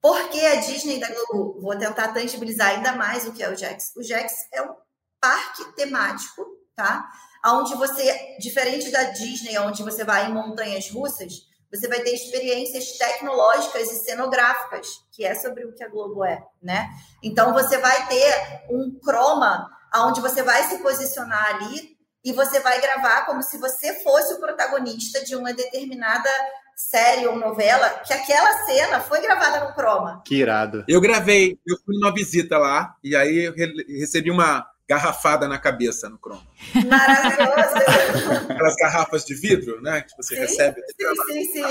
[0.00, 1.60] Por que a Disney da Globo?
[1.60, 3.92] Vou tentar tangibilizar ainda mais o que é o Jex.
[3.96, 4.74] O Jex é um
[5.20, 7.08] parque temático, tá?
[7.44, 11.32] Onde você, diferente da Disney, onde você vai em montanhas russas,
[11.70, 16.42] você vai ter experiências tecnológicas e cenográficas, que é sobre o que a Globo é,
[16.60, 16.88] né?
[17.22, 22.80] Então você vai ter um croma onde você vai se posicionar ali e você vai
[22.80, 26.28] gravar como se você fosse o protagonista de uma determinada
[26.76, 30.22] série ou novela, que aquela cena foi gravada no croma.
[30.24, 30.84] Que irado.
[30.88, 33.54] Eu gravei, eu fui numa visita lá e aí eu
[33.98, 36.42] recebi uma garrafada na cabeça no cromo.
[36.88, 38.48] Maravilhoso!
[38.50, 40.00] Aquelas garrafas de vidro, né?
[40.00, 40.80] Que você sim, recebe.
[40.80, 41.64] Sim, sim, sim.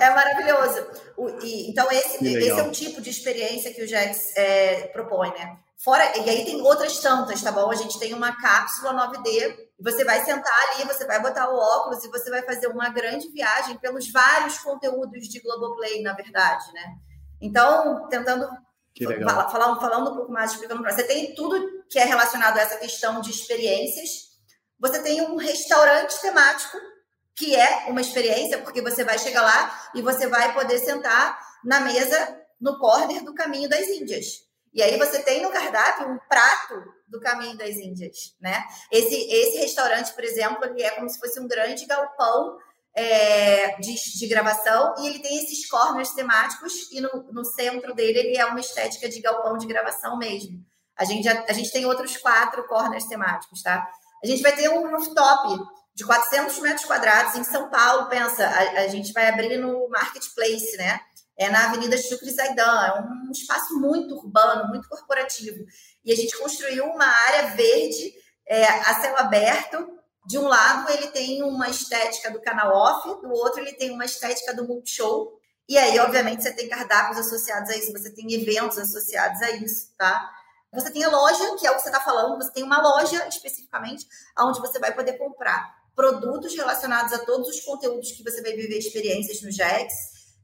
[0.00, 0.86] É maravilhoso.
[1.16, 5.30] O, e, então, esse, esse é um tipo de experiência que o Jax é, propõe,
[5.30, 5.56] né?
[5.82, 7.70] Fora, e aí tem outras tantas, tá bom?
[7.70, 12.02] A gente tem uma cápsula 9D, você vai sentar ali, você vai botar o óculos
[12.02, 16.94] e você vai fazer uma grande viagem pelos vários conteúdos de Globoplay, na verdade, né?
[17.40, 18.48] Então, tentando
[19.22, 22.62] falar, falar, falando um pouco mais, explicando para você, tem tudo que é relacionado a
[22.62, 24.26] essa questão de experiências.
[24.80, 26.78] Você tem um restaurante temático,
[27.36, 31.80] que é uma experiência, porque você vai chegar lá e você vai poder sentar na
[31.80, 34.45] mesa no corner do Caminho das Índias.
[34.76, 36.74] E aí você tem no cardápio um prato
[37.08, 38.62] do Caminho das Índias, né?
[38.92, 42.58] Esse, esse restaurante, por exemplo, ele é como se fosse um grande galpão
[42.94, 48.18] é, de, de, gravação e ele tem esses corners temáticos e no, no, centro dele
[48.18, 50.62] ele é uma estética de galpão de gravação mesmo.
[50.94, 53.86] A gente, já, a gente tem outros quatro corners temáticos, tá?
[54.22, 55.58] A gente vai ter um rooftop
[55.94, 60.76] de 400 metros quadrados em São Paulo, pensa, a, a gente vai abrir no Marketplace,
[60.76, 61.00] né?
[61.36, 65.64] É na Avenida Chucre Zaidan, é um espaço muito urbano, muito corporativo.
[66.04, 68.14] E a gente construiu uma área verde
[68.46, 69.96] é, a céu aberto,
[70.26, 74.04] de um lado ele tem uma estética do canal off, do outro ele tem uma
[74.04, 75.38] estética do multishow.
[75.68, 79.92] E aí, obviamente, você tem cardápios associados a isso, você tem eventos associados a isso,
[79.96, 80.30] tá?
[80.72, 83.26] Você tem a loja, que é o que você está falando, você tem uma loja
[83.28, 84.06] especificamente,
[84.38, 88.78] onde você vai poder comprar produtos relacionados a todos os conteúdos que você vai viver
[88.78, 89.92] experiências no Jax.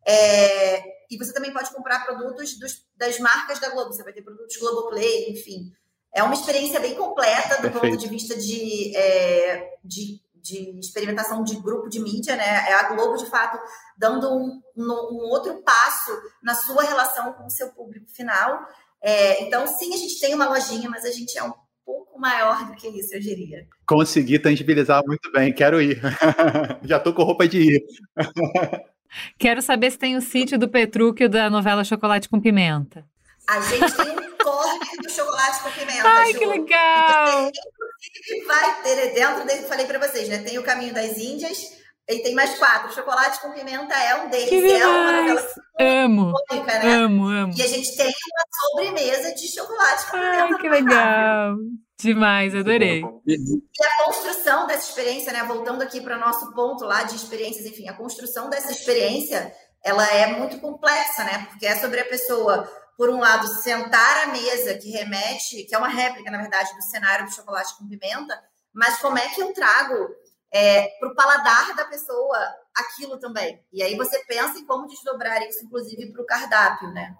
[0.06, 4.22] É, e você também pode comprar produtos dos, das marcas da Globo, você vai ter
[4.22, 5.72] produtos Globoplay, enfim.
[6.14, 7.80] É uma experiência bem completa do Perfeito.
[7.80, 12.68] ponto de vista de, é, de, de, experimentação de grupo de mídia, né?
[12.68, 13.58] É a Globo, de fato,
[13.96, 16.12] dando um, um outro passo
[16.42, 18.66] na sua relação com o seu público final.
[19.00, 21.52] É, então, sim, a gente tem uma lojinha, mas a gente é um
[21.84, 23.66] pouco maior do que isso, eu diria.
[23.86, 26.00] Consegui tangibilizar muito bem, quero ir.
[26.84, 27.86] Já tô com roupa de ir.
[29.38, 33.04] Quero saber se tem o sítio do Petrúquio da novela Chocolate com Pimenta.
[33.48, 36.08] A gente tem um corner do chocolate com pimenta.
[36.08, 36.38] Ai, Ju.
[36.38, 37.50] que legal!
[37.50, 40.38] Inclusive, vai ter dentro dele, falei para vocês, né?
[40.38, 42.92] Tem o Caminho das Índias, e tem mais quatro.
[42.92, 44.48] Chocolate com pimenta é um deles.
[44.48, 46.94] Que é uma novela amo, né?
[46.94, 47.54] Amo, amo.
[47.56, 50.58] E a gente tem uma sobremesa de chocolate com Ai, pimenta.
[50.58, 51.56] que legal!
[51.98, 53.04] Demais, adorei.
[53.26, 53.36] E
[53.84, 55.44] a construção dessa experiência, né?
[55.44, 60.04] Voltando aqui para o nosso ponto lá de experiências, enfim, a construção dessa experiência, ela
[60.12, 61.46] é muito complexa, né?
[61.50, 65.78] Porque é sobre a pessoa por um lado, sentar à mesa, que remete, que é
[65.78, 68.38] uma réplica, na verdade, do cenário do chocolate com pimenta,
[68.72, 70.08] mas como é que eu trago
[70.52, 72.38] é, para o paladar da pessoa
[72.76, 73.60] aquilo também?
[73.72, 77.14] E aí você pensa em como desdobrar isso, inclusive, para o cardápio, né?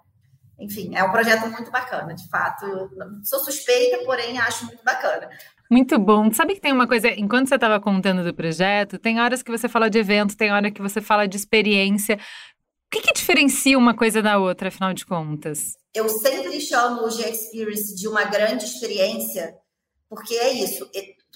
[0.59, 2.65] Enfim, é um projeto muito bacana, de fato.
[3.23, 5.29] Sou suspeita, porém acho muito bacana.
[5.69, 6.31] Muito bom.
[6.31, 9.67] Sabe que tem uma coisa, enquanto você estava contando do projeto, tem horas que você
[9.67, 12.19] fala de evento, tem hora que você fala de experiência
[12.93, 15.75] que, que diferencia uma coisa da outra, afinal de contas?
[15.95, 19.55] Eu sempre chamo o G-Experience de uma grande experiência,
[20.07, 20.87] porque é isso.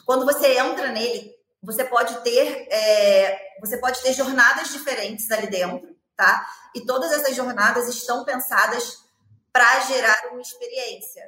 [0.05, 5.95] Quando você entra nele, você pode ter, é, você pode ter jornadas diferentes ali dentro,
[6.15, 6.47] tá?
[6.75, 9.03] E todas essas jornadas estão pensadas
[9.51, 11.23] para gerar uma experiência,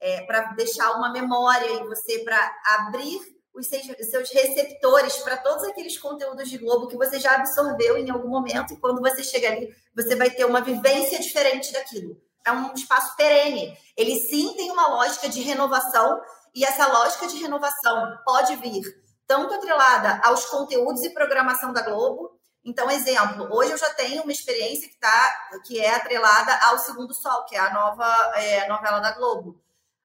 [0.00, 3.20] é, para deixar uma memória em você, para abrir
[3.56, 8.28] os seus receptores para todos aqueles conteúdos de Globo que você já absorveu em algum
[8.28, 12.20] momento e quando você chega ali, você vai ter uma vivência diferente daquilo.
[12.46, 13.76] É um espaço perene.
[13.96, 16.20] Ele sim tem uma lógica de renovação
[16.54, 18.84] e essa lógica de renovação pode vir
[19.26, 22.38] tanto atrelada aos conteúdos e programação da Globo.
[22.64, 27.14] Então, exemplo, hoje eu já tenho uma experiência que, tá, que é atrelada ao Segundo
[27.14, 29.60] Sol, que é a nova é, novela da Globo.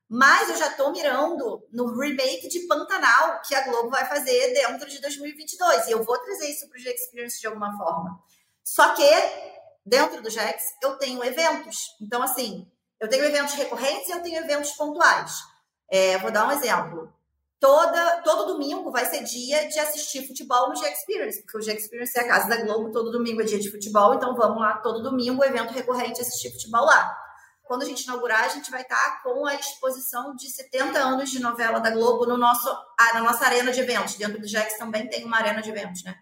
[0.09, 4.89] Mas eu já estou mirando no remake de Pantanal que a Globo vai fazer dentro
[4.89, 5.87] de 2022.
[5.87, 8.19] E eu vou trazer isso para o G-Experience de alguma forma.
[8.63, 9.09] Só que
[9.85, 11.95] dentro do Gex eu tenho eventos.
[12.01, 15.31] Então, assim, eu tenho eventos recorrentes e eu tenho eventos pontuais.
[15.89, 17.13] É, vou dar um exemplo.
[17.59, 22.21] Toda, todo domingo vai ser dia de assistir futebol no G-Experience, porque o G-Experience é
[22.21, 25.43] a casa da Globo, todo domingo é dia de futebol, então vamos lá todo domingo,
[25.43, 27.17] evento recorrente, assistir futebol lá
[27.71, 31.39] quando a gente inaugurar, a gente vai estar com a exposição de 70 anos de
[31.39, 34.15] novela da Globo no nosso, ah, na nossa arena de eventos.
[34.15, 36.19] Dentro do Jax também tem uma arena de eventos, né?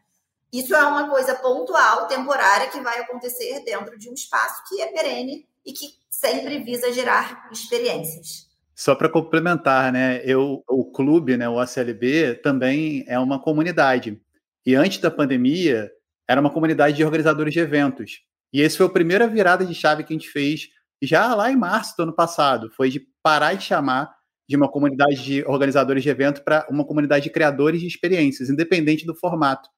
[0.54, 4.92] Isso é uma coisa pontual, temporária, que vai acontecer dentro de um espaço que é
[4.92, 8.48] perene e que sempre visa gerar experiências.
[8.80, 10.22] Só para complementar, né?
[10.24, 14.18] Eu, o clube, né, o ACLB, também é uma comunidade.
[14.66, 15.92] E antes da pandemia,
[16.26, 18.22] era uma comunidade de organizadores de eventos.
[18.54, 20.70] E esse foi a primeira virada de chave que a gente fez
[21.02, 24.16] já lá em março do ano passado, foi de parar de chamar
[24.48, 29.06] de uma comunidade de organizadores de evento para uma comunidade de criadores de experiências, independente
[29.06, 29.70] do formato.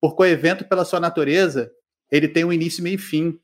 [0.00, 1.70] Porque o evento, pela sua natureza,
[2.10, 3.38] ele tem um início, meio e fim.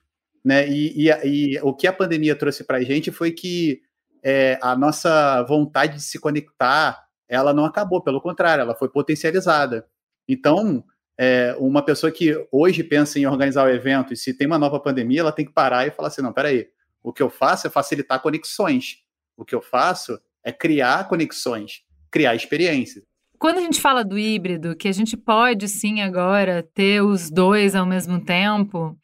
[0.45, 0.69] Né?
[0.69, 3.81] E, e, e o que a pandemia trouxe para a gente foi que
[4.25, 9.87] é, a nossa vontade de se conectar, ela não acabou, pelo contrário, ela foi potencializada.
[10.27, 10.83] Então,
[11.19, 14.81] é, uma pessoa que hoje pensa em organizar o evento e se tem uma nova
[14.81, 16.69] pandemia, ela tem que parar e falar assim, não, peraí,
[17.03, 18.97] o que eu faço é facilitar conexões.
[19.37, 23.05] O que eu faço é criar conexões, criar experiências.
[23.39, 27.75] Quando a gente fala do híbrido, que a gente pode sim agora ter os dois
[27.75, 28.97] ao mesmo tempo,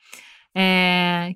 [0.56, 1.34] é...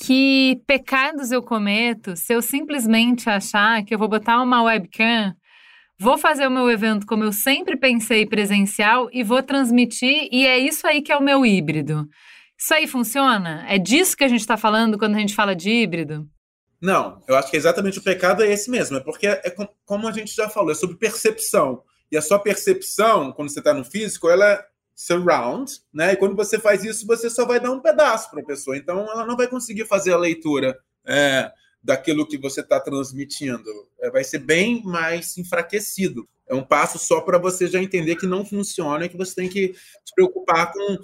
[0.00, 5.34] que pecados eu cometo se eu simplesmente achar que eu vou botar uma webcam
[5.98, 10.56] vou fazer o meu evento como eu sempre pensei presencial e vou transmitir, e é
[10.56, 12.06] isso aí que é o meu híbrido.
[12.56, 13.64] Isso aí funciona?
[13.68, 16.26] É disso que a gente está falando quando a gente fala de híbrido?
[16.80, 19.52] Não, eu acho que exatamente o pecado é esse mesmo, é porque é
[19.84, 21.82] como a gente já falou, é sobre percepção.
[22.10, 24.64] E a sua percepção, quando você está no físico, ela é
[24.98, 26.12] surround, né?
[26.12, 28.76] E quando você faz isso, você só vai dar um pedaço para a pessoa.
[28.76, 30.76] Então, ela não vai conseguir fazer a leitura
[31.06, 33.70] é, daquilo que você está transmitindo.
[34.00, 36.28] É, vai ser bem mais enfraquecido.
[36.48, 39.48] É um passo só para você já entender que não funciona e que você tem
[39.48, 39.72] que
[40.04, 40.98] se preocupar com,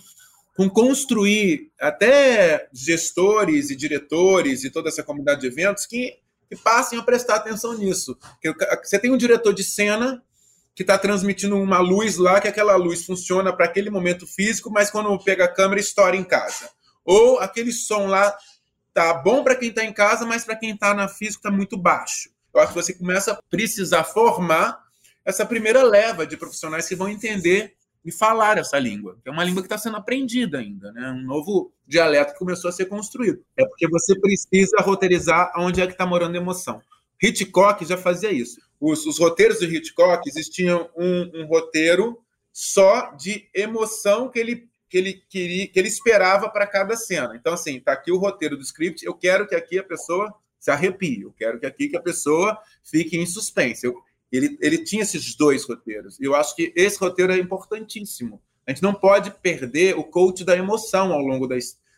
[0.57, 6.19] com construir até gestores e diretores e toda essa comunidade de eventos que,
[6.49, 8.19] que passem a prestar atenção nisso.
[8.83, 10.21] Você tem um diretor de cena
[10.75, 14.91] que está transmitindo uma luz lá, que aquela luz funciona para aquele momento físico, mas
[14.91, 16.69] quando pega a câmera, estoura em casa.
[17.05, 18.37] Ou aquele som lá
[18.93, 21.77] tá bom para quem está em casa, mas para quem está na física está muito
[21.77, 22.31] baixo.
[22.53, 24.79] Eu acho que você começa a precisar formar
[25.25, 29.19] essa primeira leva de profissionais que vão entender e falar essa língua.
[29.25, 31.11] É uma língua que está sendo aprendida ainda, né?
[31.11, 33.43] Um novo dialeto que começou a ser construído.
[33.57, 36.83] É porque você precisa roteirizar onde é que está morando a emoção.
[37.23, 38.61] Hitchcock já fazia isso.
[38.81, 42.19] Os, os roteiros do Hitchcock existiam um, um, roteiro
[42.53, 47.35] só de emoção que ele que ele queria, que ele esperava para cada cena.
[47.35, 49.05] Então assim, tá aqui o roteiro do script.
[49.05, 51.23] Eu quero que aqui a pessoa se arrepie.
[51.23, 53.87] Eu quero que aqui que a pessoa fique em suspense.
[53.87, 53.97] Eu,
[54.31, 56.19] ele, ele tinha esses dois roteiros.
[56.21, 58.41] E eu acho que esse roteiro é importantíssimo.
[58.67, 61.57] A gente não pode perder o coach da emoção ao longo da,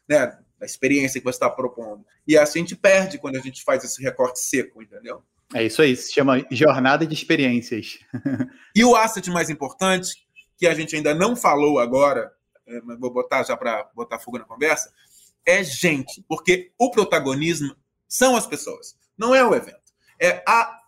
[0.09, 2.05] né, da experiência que você está propondo.
[2.27, 5.23] E assim a gente perde quando a gente faz esse recorte seco, entendeu?
[5.55, 7.99] É isso aí, se chama jornada de experiências.
[8.75, 10.27] e o asset mais importante,
[10.57, 12.33] que a gente ainda não falou agora,
[12.85, 14.93] mas vou botar já para botar fogo na conversa,
[15.47, 17.77] é gente, porque o protagonismo
[18.09, 19.87] são as pessoas, não é o evento.
[20.21, 20.81] É a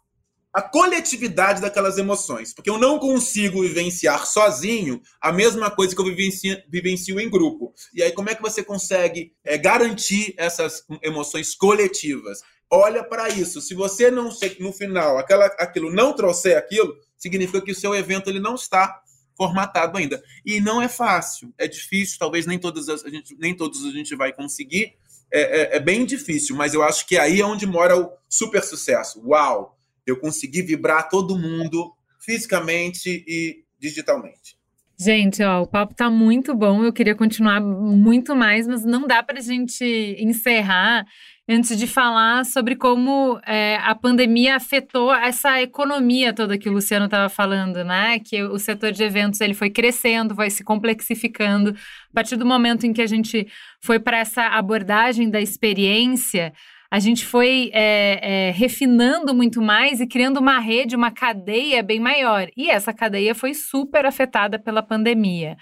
[0.52, 6.04] a coletividade daquelas emoções, porque eu não consigo vivenciar sozinho a mesma coisa que eu
[6.04, 7.72] vivencio, vivencio em grupo.
[7.94, 12.40] E aí, como é que você consegue é, garantir essas emoções coletivas?
[12.70, 13.60] Olha para isso.
[13.60, 14.30] Se você não
[14.60, 19.00] no final aquela, aquilo não trouxer aquilo, significa que o seu evento ele não está
[19.36, 20.22] formatado ainda.
[20.44, 22.18] E não é fácil, é difícil.
[22.18, 24.94] Talvez nem todas a gente, nem todos a gente vai conseguir.
[25.32, 28.62] É, é, é bem difícil, mas eu acho que aí é onde mora o super
[28.62, 29.22] sucesso.
[29.26, 29.77] Uau!
[30.10, 34.58] Eu consegui vibrar todo mundo fisicamente e digitalmente.
[35.00, 36.84] Gente, ó, o papo tá muito bom.
[36.84, 39.84] Eu queria continuar muito mais, mas não dá para a gente
[40.18, 41.06] encerrar
[41.48, 47.06] antes de falar sobre como é, a pandemia afetou essa economia toda que o Luciano
[47.06, 48.18] estava falando, né?
[48.18, 51.70] Que o setor de eventos ele foi crescendo, vai se complexificando.
[51.70, 53.46] A partir do momento em que a gente
[53.80, 56.52] foi para essa abordagem da experiência,
[56.90, 62.00] a gente foi é, é, refinando muito mais e criando uma rede, uma cadeia bem
[62.00, 62.48] maior.
[62.56, 65.56] E essa cadeia foi super afetada pela pandemia.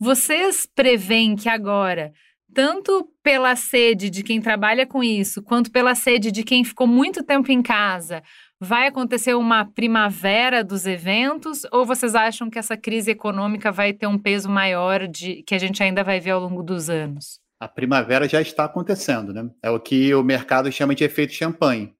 [0.00, 2.12] Vocês preveem que agora,
[2.52, 7.22] tanto pela sede de quem trabalha com isso, quanto pela sede de quem ficou muito
[7.22, 8.20] tempo em casa,
[8.60, 11.62] vai acontecer uma primavera dos eventos?
[11.70, 15.58] Ou vocês acham que essa crise econômica vai ter um peso maior de que a
[15.58, 17.43] gente ainda vai ver ao longo dos anos?
[17.58, 19.48] A primavera já está acontecendo, né?
[19.62, 21.94] É o que o mercado chama de efeito champanhe.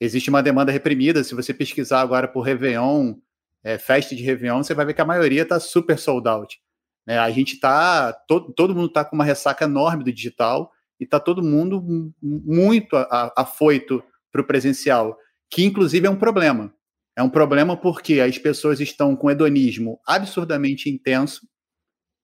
[0.00, 1.22] Existe uma demanda reprimida.
[1.22, 3.14] Se você pesquisar agora por Réveillon,
[3.62, 6.58] é, festa de Réveillon, você vai ver que a maioria está super sold out.
[7.06, 7.18] Né?
[7.18, 11.20] A gente está, todo, todo mundo está com uma ressaca enorme do digital e está
[11.20, 12.96] todo mundo muito
[13.36, 14.02] afoito
[14.32, 15.16] para o presencial,
[15.50, 16.72] que inclusive é um problema.
[17.16, 21.46] É um problema porque as pessoas estão com hedonismo absurdamente intenso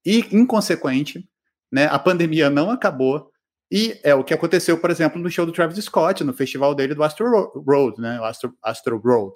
[0.05, 1.29] e inconsequente
[1.73, 1.87] né?
[1.87, 3.31] A pandemia não acabou.
[3.71, 6.95] E é o que aconteceu, por exemplo, no show do Travis Scott, no festival dele
[6.95, 8.19] do Astro Road, né?
[8.23, 9.35] Astro, Astro Road.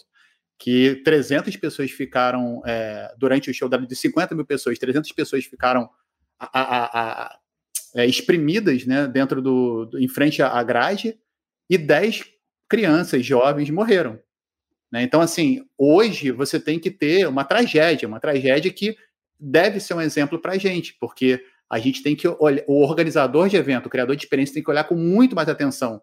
[0.58, 5.88] Que 300 pessoas ficaram, é, durante o show de 50 mil pessoas, 300 pessoas ficaram
[6.38, 7.38] a, a, a,
[7.94, 11.18] é, exprimidas né, dentro do, do, em frente à grade
[11.68, 12.24] e 10
[12.68, 14.20] crianças, jovens morreram.
[14.92, 15.02] Né?
[15.02, 18.96] Então, assim, hoje você tem que ter uma tragédia, uma tragédia que
[19.38, 23.48] deve ser um exemplo para a gente, porque a gente tem que olhar, o organizador
[23.48, 26.02] de evento, o criador de experiência, tem que olhar com muito mais atenção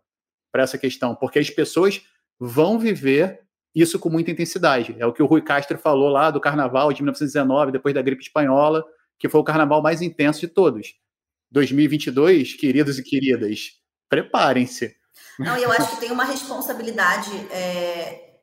[0.51, 2.01] para essa questão, porque as pessoas
[2.39, 3.41] vão viver
[3.75, 4.95] isso com muita intensidade.
[4.97, 8.23] É o que o Rui Castro falou lá do carnaval de 1919, depois da gripe
[8.23, 8.83] espanhola,
[9.19, 10.95] que foi o carnaval mais intenso de todos.
[11.51, 13.73] 2022, queridos e queridas,
[14.09, 14.95] preparem-se.
[15.37, 18.39] Não, eu acho que tem uma responsabilidade é,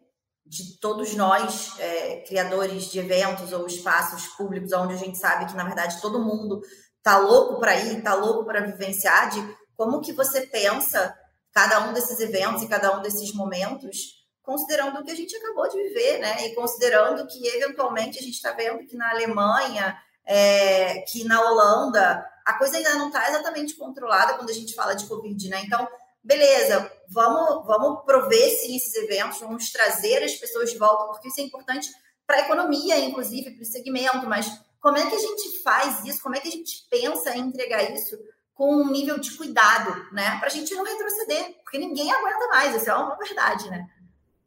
[0.47, 5.57] de todos nós, é, criadores de eventos ou espaços públicos, onde a gente sabe que,
[5.57, 6.61] na verdade, todo mundo
[7.05, 11.17] tá louco para ir, tá louco para vivenciar, de como que você pensa
[11.53, 15.69] cada um desses eventos e cada um desses momentos considerando o que a gente acabou
[15.69, 16.47] de viver, né?
[16.47, 22.25] E considerando que, eventualmente, a gente está vendo que na Alemanha, é, que na Holanda,
[22.45, 25.63] a coisa ainda não está exatamente controlada quando a gente fala de Covid, né?
[25.65, 25.89] Então,
[26.23, 31.41] beleza, vamos, vamos prover sim esses eventos, vamos trazer as pessoas de volta, porque isso
[31.41, 31.89] é importante
[32.27, 34.47] para a economia, inclusive, para o segmento, mas
[34.85, 36.23] como é que a gente faz isso?
[36.23, 38.19] Como é que a gente pensa em entregar isso
[38.53, 40.37] com um nível de cuidado, né?
[40.39, 43.89] Para a gente não retroceder, porque ninguém aguenta mais, isso é uma verdade, né?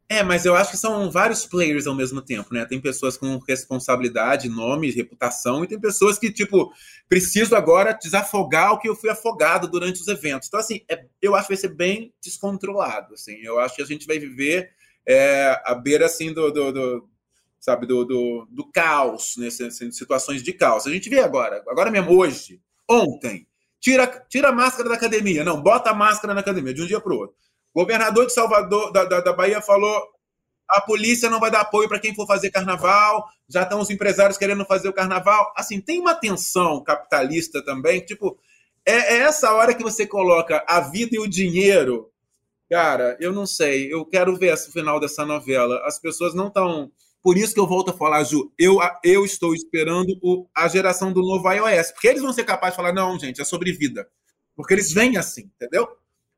[0.07, 2.67] É, mas eu acho que são vários players ao mesmo tempo, né?
[2.67, 6.71] Tem pessoas com responsabilidade, nome, reputação, e tem pessoas que, tipo,
[7.09, 10.49] preciso agora desafogar o que eu fui afogado durante os eventos.
[10.49, 13.39] Então, assim, é, eu acho que vai ser bem descontrolado, assim.
[13.41, 14.69] Eu acho que a gente vai viver
[15.03, 17.09] é, à beira, assim, do, do, do
[17.67, 19.49] sabe, do, do, do caos, né?
[19.49, 20.87] situações de caos.
[20.87, 23.45] A gente vê agora, agora mesmo, hoje, ontem,
[23.77, 25.43] tira, tira a máscara da academia.
[25.43, 27.35] Não, bota a máscara na academia, de um dia para o outro
[27.75, 30.01] Governador de Salvador, da, da, da Bahia, falou:
[30.69, 34.37] a polícia não vai dar apoio para quem for fazer carnaval, já estão os empresários
[34.37, 35.53] querendo fazer o carnaval.
[35.53, 38.39] Assim, tem uma tensão capitalista também, tipo,
[38.85, 42.09] é, é essa hora que você coloca a vida e o dinheiro.
[42.69, 45.81] Cara, eu não sei, eu quero ver o final dessa novela.
[45.85, 46.89] As pessoas não estão.
[47.27, 51.11] Por isso que eu volto a falar, Ju, eu, eu estou esperando o, a geração
[51.11, 54.07] do novo iOS, porque eles vão ser capazes de falar: não, gente, é sobre vida.
[54.55, 55.85] Porque eles vêm assim, entendeu?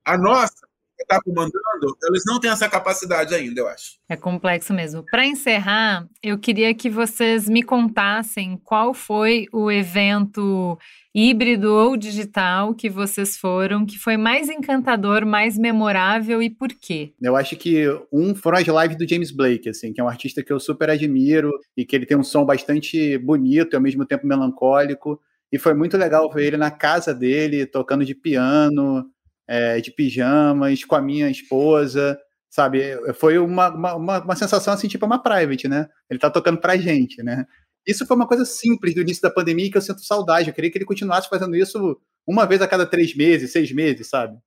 [0.03, 0.67] A nossa
[1.03, 3.99] está comandando, eles não têm essa capacidade ainda, eu acho.
[4.07, 5.03] É complexo mesmo.
[5.09, 10.77] Para encerrar, eu queria que vocês me contassem qual foi o evento
[11.13, 17.13] híbrido ou digital que vocês foram, que foi mais encantador, mais memorável e por quê?
[17.21, 20.43] Eu acho que um foram as lives do James Blake, assim, que é um artista
[20.43, 24.05] que eu super admiro e que ele tem um som bastante bonito e ao mesmo
[24.05, 25.19] tempo melancólico.
[25.51, 29.05] E foi muito legal ver ele na casa dele, tocando de piano,
[29.49, 32.79] é, de pijamas, com a minha esposa, sabe?
[33.15, 35.89] Foi uma, uma, uma, sensação assim, tipo uma private, né?
[36.07, 37.47] Ele tá tocando pra gente, né?
[37.85, 40.49] Isso foi uma coisa simples do início da pandemia que eu sinto saudade.
[40.49, 44.07] Eu queria que ele continuasse fazendo isso uma vez a cada três meses, seis meses,
[44.07, 44.37] sabe?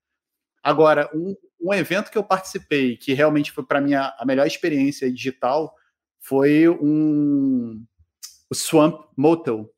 [0.62, 4.46] Agora, um, um evento que eu participei, que realmente foi para mim a, a, melhor
[4.46, 5.74] experiência digital,
[6.20, 7.84] foi um
[8.48, 9.68] o Swamp Motel,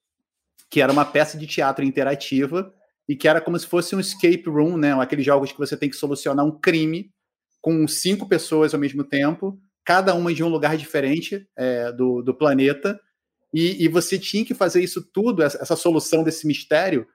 [0.68, 2.74] que era uma peça de teatro interativa
[3.08, 4.92] e que era como se fosse um escape room, né?
[4.94, 7.10] Aqueles jogos que você tem que solucionar um crime
[7.60, 12.34] com cinco pessoas ao mesmo tempo, cada uma de um lugar diferente é, do, do
[12.34, 12.98] planeta,
[13.52, 17.06] e, e, você tinha que fazer isso tudo, essa, essa, solução desse mistério,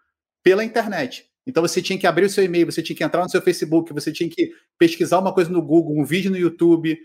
[0.42, 1.26] pela internet.
[1.46, 3.92] Então você tinha que abrir o seu e-mail, você tinha que entrar no seu Facebook,
[3.92, 6.98] você tinha que pesquisar uma coisa no Google, um vídeo no YouTube,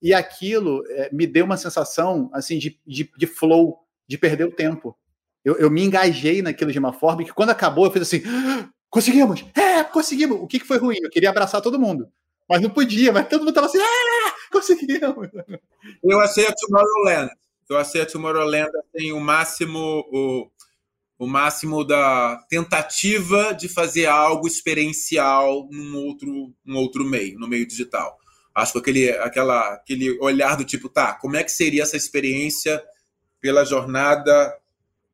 [0.00, 3.78] e aquilo é, me deu uma sensação assim de, de, de flow,
[4.08, 4.96] de perder o tempo
[5.46, 8.68] eu, eu me engajei naquilo de uma forma que quando acabou eu fiz assim, ah,
[8.90, 10.40] conseguimos, é, conseguimos.
[10.40, 10.96] O que, que foi ruim?
[11.00, 12.08] Eu queria abraçar todo mundo,
[12.48, 15.28] mas não podia, mas todo mundo tava assim, ah, conseguimos.
[16.02, 17.30] Eu achei a Tomorrowland,
[17.70, 20.50] eu achei a Tomorrowland assim, o máximo, o,
[21.16, 27.64] o máximo da tentativa de fazer algo experiencial num outro, num outro meio, no meio
[27.64, 28.18] digital.
[28.52, 32.82] Acho que aquele, aquela, aquele olhar do tipo, tá, como é que seria essa experiência
[33.40, 34.52] pela jornada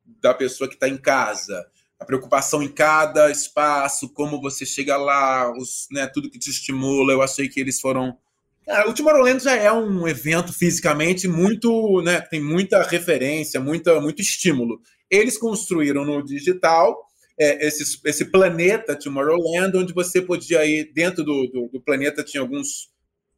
[0.05, 1.65] da pessoa que está em casa,
[1.99, 7.13] a preocupação em cada espaço, como você chega lá, os, né, tudo que te estimula.
[7.13, 8.17] Eu achei que eles foram.
[8.65, 14.21] Cara, o Tomorrowland já é um evento fisicamente muito, né, tem muita referência, muita, muito
[14.21, 14.79] estímulo.
[15.09, 16.95] Eles construíram no digital
[17.37, 22.41] é, esse, esse planeta Tomorrowland, onde você podia ir dentro do, do, do planeta tinha
[22.41, 22.91] alguns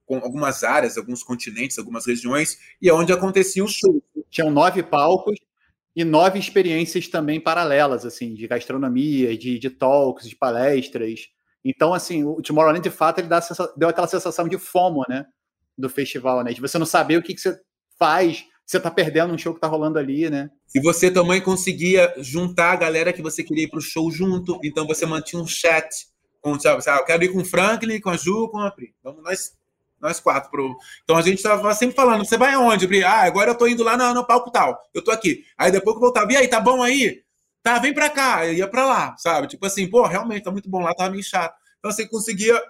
[0.05, 4.03] com algumas áreas, alguns continentes, algumas regiões, e é onde aconteciam os shows.
[4.29, 5.35] Tinham nove palcos
[5.95, 11.21] e nove experiências também paralelas, assim, de gastronomia, de, de talks, de palestras.
[11.63, 13.39] Então, assim, o Tomorrowland, de fato, ele dá,
[13.77, 15.25] deu aquela sensação de fomo, né,
[15.77, 17.57] do festival, né, de você não saber o que, que você
[17.97, 20.49] faz, você tá perdendo um show que tá rolando ali, né.
[20.75, 24.85] E você também conseguia juntar a galera que você queria ir pro show junto, então
[24.85, 25.87] você mantinha um chat
[26.41, 28.93] com, sabe, eu quero ir com o Franklin, com a Ju, com a Pri.
[29.01, 29.53] Vamos nós
[30.05, 30.49] nós quatro.
[30.49, 30.77] Pro...
[31.03, 32.87] Então a gente tava sempre falando, você vai aonde?
[32.87, 33.03] Bri?
[33.03, 34.79] Ah, agora eu tô indo lá no, no palco tal.
[34.93, 35.43] Eu tô aqui.
[35.57, 37.23] Aí depois que voltava, e aí, tá bom aí?
[37.63, 38.45] Tá, vem pra cá.
[38.45, 39.47] Eu ia pra lá, sabe?
[39.47, 41.55] Tipo assim, pô, realmente tá muito bom lá, tava meio chato.
[41.79, 42.61] Então você conseguia,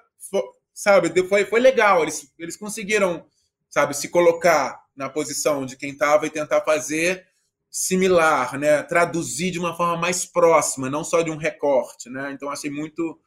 [0.74, 1.28] sabe?
[1.28, 2.02] Foi, foi legal.
[2.02, 3.26] Eles, eles conseguiram,
[3.70, 7.28] sabe, se colocar na posição de quem tava e tentar fazer
[7.70, 8.82] similar, né?
[8.84, 12.32] Traduzir de uma forma mais próxima, não só de um recorte, né?
[12.32, 13.20] Então achei muito,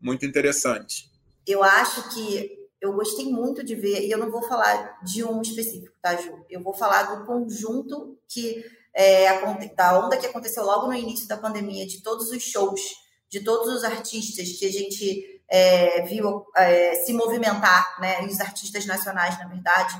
[0.00, 1.10] muito interessante.
[1.44, 5.42] Eu acho que eu gostei muito de ver, e eu não vou falar de um
[5.42, 6.44] específico, tá, Ju?
[6.48, 8.64] Eu vou falar do conjunto que
[8.94, 9.26] é,
[9.74, 12.80] da onda que aconteceu logo no início da pandemia, de todos os shows,
[13.28, 18.86] de todos os artistas que a gente é, viu é, se movimentar, né, os artistas
[18.86, 19.94] nacionais, na verdade,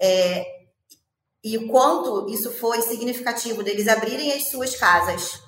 [0.00, 0.44] é,
[1.42, 5.40] e o quanto isso foi significativo deles abrirem as suas casas,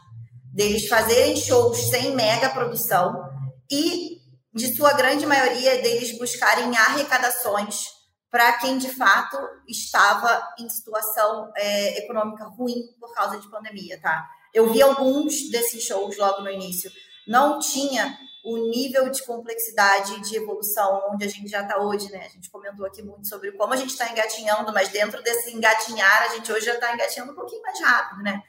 [0.52, 3.28] deles fazerem shows sem mega produção
[3.70, 4.17] e,
[4.52, 7.98] de sua grande maioria, deles buscarem arrecadações
[8.30, 14.28] para quem de fato estava em situação é, econômica ruim por causa de pandemia, tá?
[14.52, 16.90] Eu vi alguns desses shows logo no início.
[17.26, 22.24] Não tinha o nível de complexidade de evolução onde a gente já está hoje, né?
[22.24, 26.22] A gente comentou aqui muito sobre como a gente está engatinhando, mas dentro desse engatinhar,
[26.22, 28.42] a gente hoje já está engatinhando um pouquinho mais rápido, né?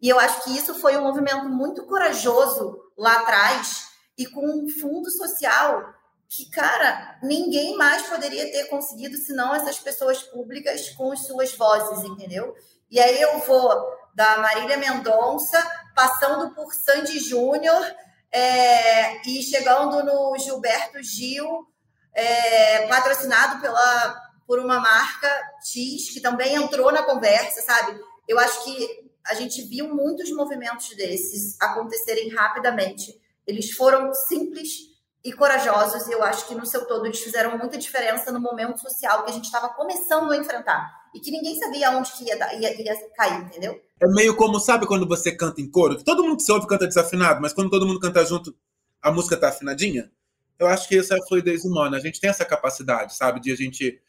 [0.00, 3.88] E eu acho que isso foi um movimento muito corajoso lá atrás
[4.18, 5.94] e com um fundo social
[6.28, 12.04] que, cara, ninguém mais poderia ter conseguido senão essas pessoas públicas com as suas vozes,
[12.04, 12.54] entendeu?
[12.90, 15.64] E aí eu vou da Marília Mendonça,
[15.94, 17.82] passando por Sandy Júnior,
[18.30, 21.66] é, e chegando no Gilberto Gil,
[22.12, 25.28] é, patrocinado pela, por uma marca
[25.64, 27.98] X, que também entrou na conversa, sabe?
[28.26, 33.18] Eu acho que a gente viu muitos movimentos desses acontecerem rapidamente.
[33.48, 34.88] Eles foram simples
[35.24, 38.78] e corajosos, e eu acho que no seu todo eles fizeram muita diferença no momento
[38.78, 42.36] social que a gente estava começando a enfrentar e que ninguém sabia onde que ia,
[42.60, 43.80] ia, ia cair, entendeu?
[44.00, 46.02] É meio como, sabe quando você canta em coro?
[46.04, 48.54] Todo mundo que se ouve canta desafinado, mas quando todo mundo canta junto,
[49.00, 50.12] a música tá afinadinha?
[50.58, 51.96] Eu acho que essa é a fluidez humana.
[51.96, 53.40] A gente tem essa capacidade, sabe?
[53.40, 54.00] De a gente,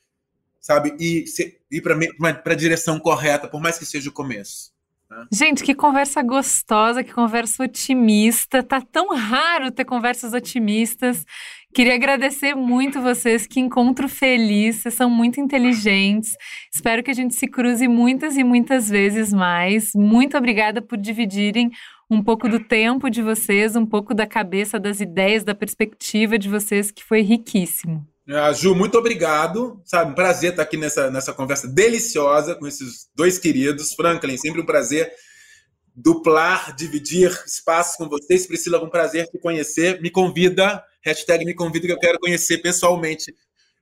[0.59, 1.25] sabe, ir,
[1.71, 4.71] ir para a direção correta, por mais que seja o começo.
[5.31, 8.63] Gente, que conversa gostosa, que conversa otimista.
[8.63, 11.25] Tá tão raro ter conversas otimistas.
[11.73, 16.35] Queria agradecer muito vocês, que encontro feliz, vocês são muito inteligentes.
[16.73, 19.91] Espero que a gente se cruze muitas e muitas vezes mais.
[19.93, 21.69] Muito obrigada por dividirem
[22.09, 26.49] um pouco do tempo de vocês, um pouco da cabeça, das ideias, da perspectiva de
[26.49, 28.03] vocês, que foi riquíssimo.
[28.31, 29.81] Ah, Ju, muito obrigado.
[29.83, 33.93] Sabe, um prazer estar aqui nessa, nessa conversa deliciosa com esses dois queridos.
[33.93, 35.11] Franklin, sempre um prazer
[35.95, 38.45] duplar, dividir espaços com vocês.
[38.45, 39.99] Priscila, um prazer te conhecer.
[39.99, 43.35] Me convida, hashtag me convida, que eu quero conhecer pessoalmente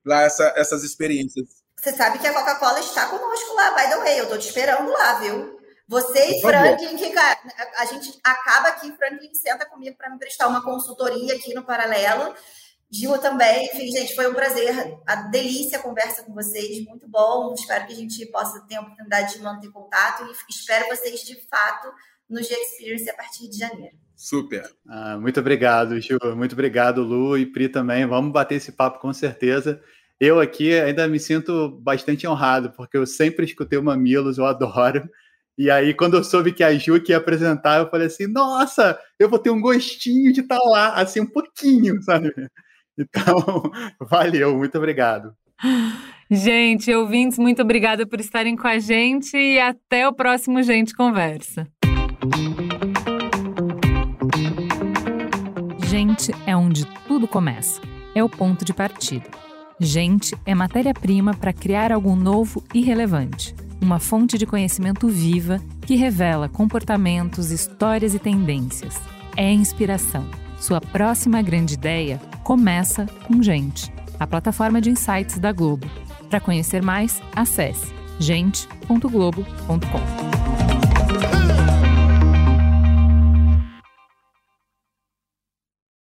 [0.06, 1.45] lá essa, essas experiências.
[1.78, 4.20] Você sabe que a Coca-Cola está conosco lá, by the way.
[4.20, 5.58] Eu tô te esperando lá, viu?
[5.89, 7.14] Você e Franklin, que
[7.78, 12.34] a gente acaba aqui, Franklin senta comigo para me prestar uma consultoria aqui no Paralelo.
[12.89, 17.53] Gil também, enfim, gente, foi um prazer, a delícia a conversa com vocês, muito bom.
[17.53, 21.35] Espero que a gente possa ter a oportunidade de manter contato e espero vocês de
[21.49, 21.91] fato
[22.29, 23.95] no G Experience a partir de janeiro.
[24.15, 24.63] Super.
[24.88, 26.17] Ah, muito obrigado, Gil.
[26.35, 28.05] Muito obrigado, Lu e Pri também.
[28.05, 29.81] Vamos bater esse papo com certeza.
[30.19, 35.07] Eu aqui ainda me sinto bastante honrado, porque eu sempre escutei o Mamilos, eu adoro.
[35.57, 39.29] E aí, quando eu soube que a Ju ia apresentar, eu falei assim: nossa, eu
[39.29, 42.33] vou ter um gostinho de estar lá, assim, um pouquinho, sabe?
[42.98, 43.64] Então,
[44.02, 45.34] valeu, muito obrigado.
[46.30, 51.68] Gente, ouvintes, muito obrigada por estarem com a gente e até o próximo Gente Conversa.
[55.88, 57.82] Gente é onde tudo começa.
[58.14, 59.30] É o ponto de partida.
[59.80, 63.56] Gente é matéria-prima para criar algo novo e relevante.
[63.82, 69.00] Uma fonte de conhecimento viva que revela comportamentos, histórias e tendências.
[69.36, 70.28] É inspiração.
[70.60, 75.88] Sua próxima grande ideia começa com Gente, a plataforma de insights da Globo.
[76.30, 80.36] Para conhecer mais, acesse gente.globo.com.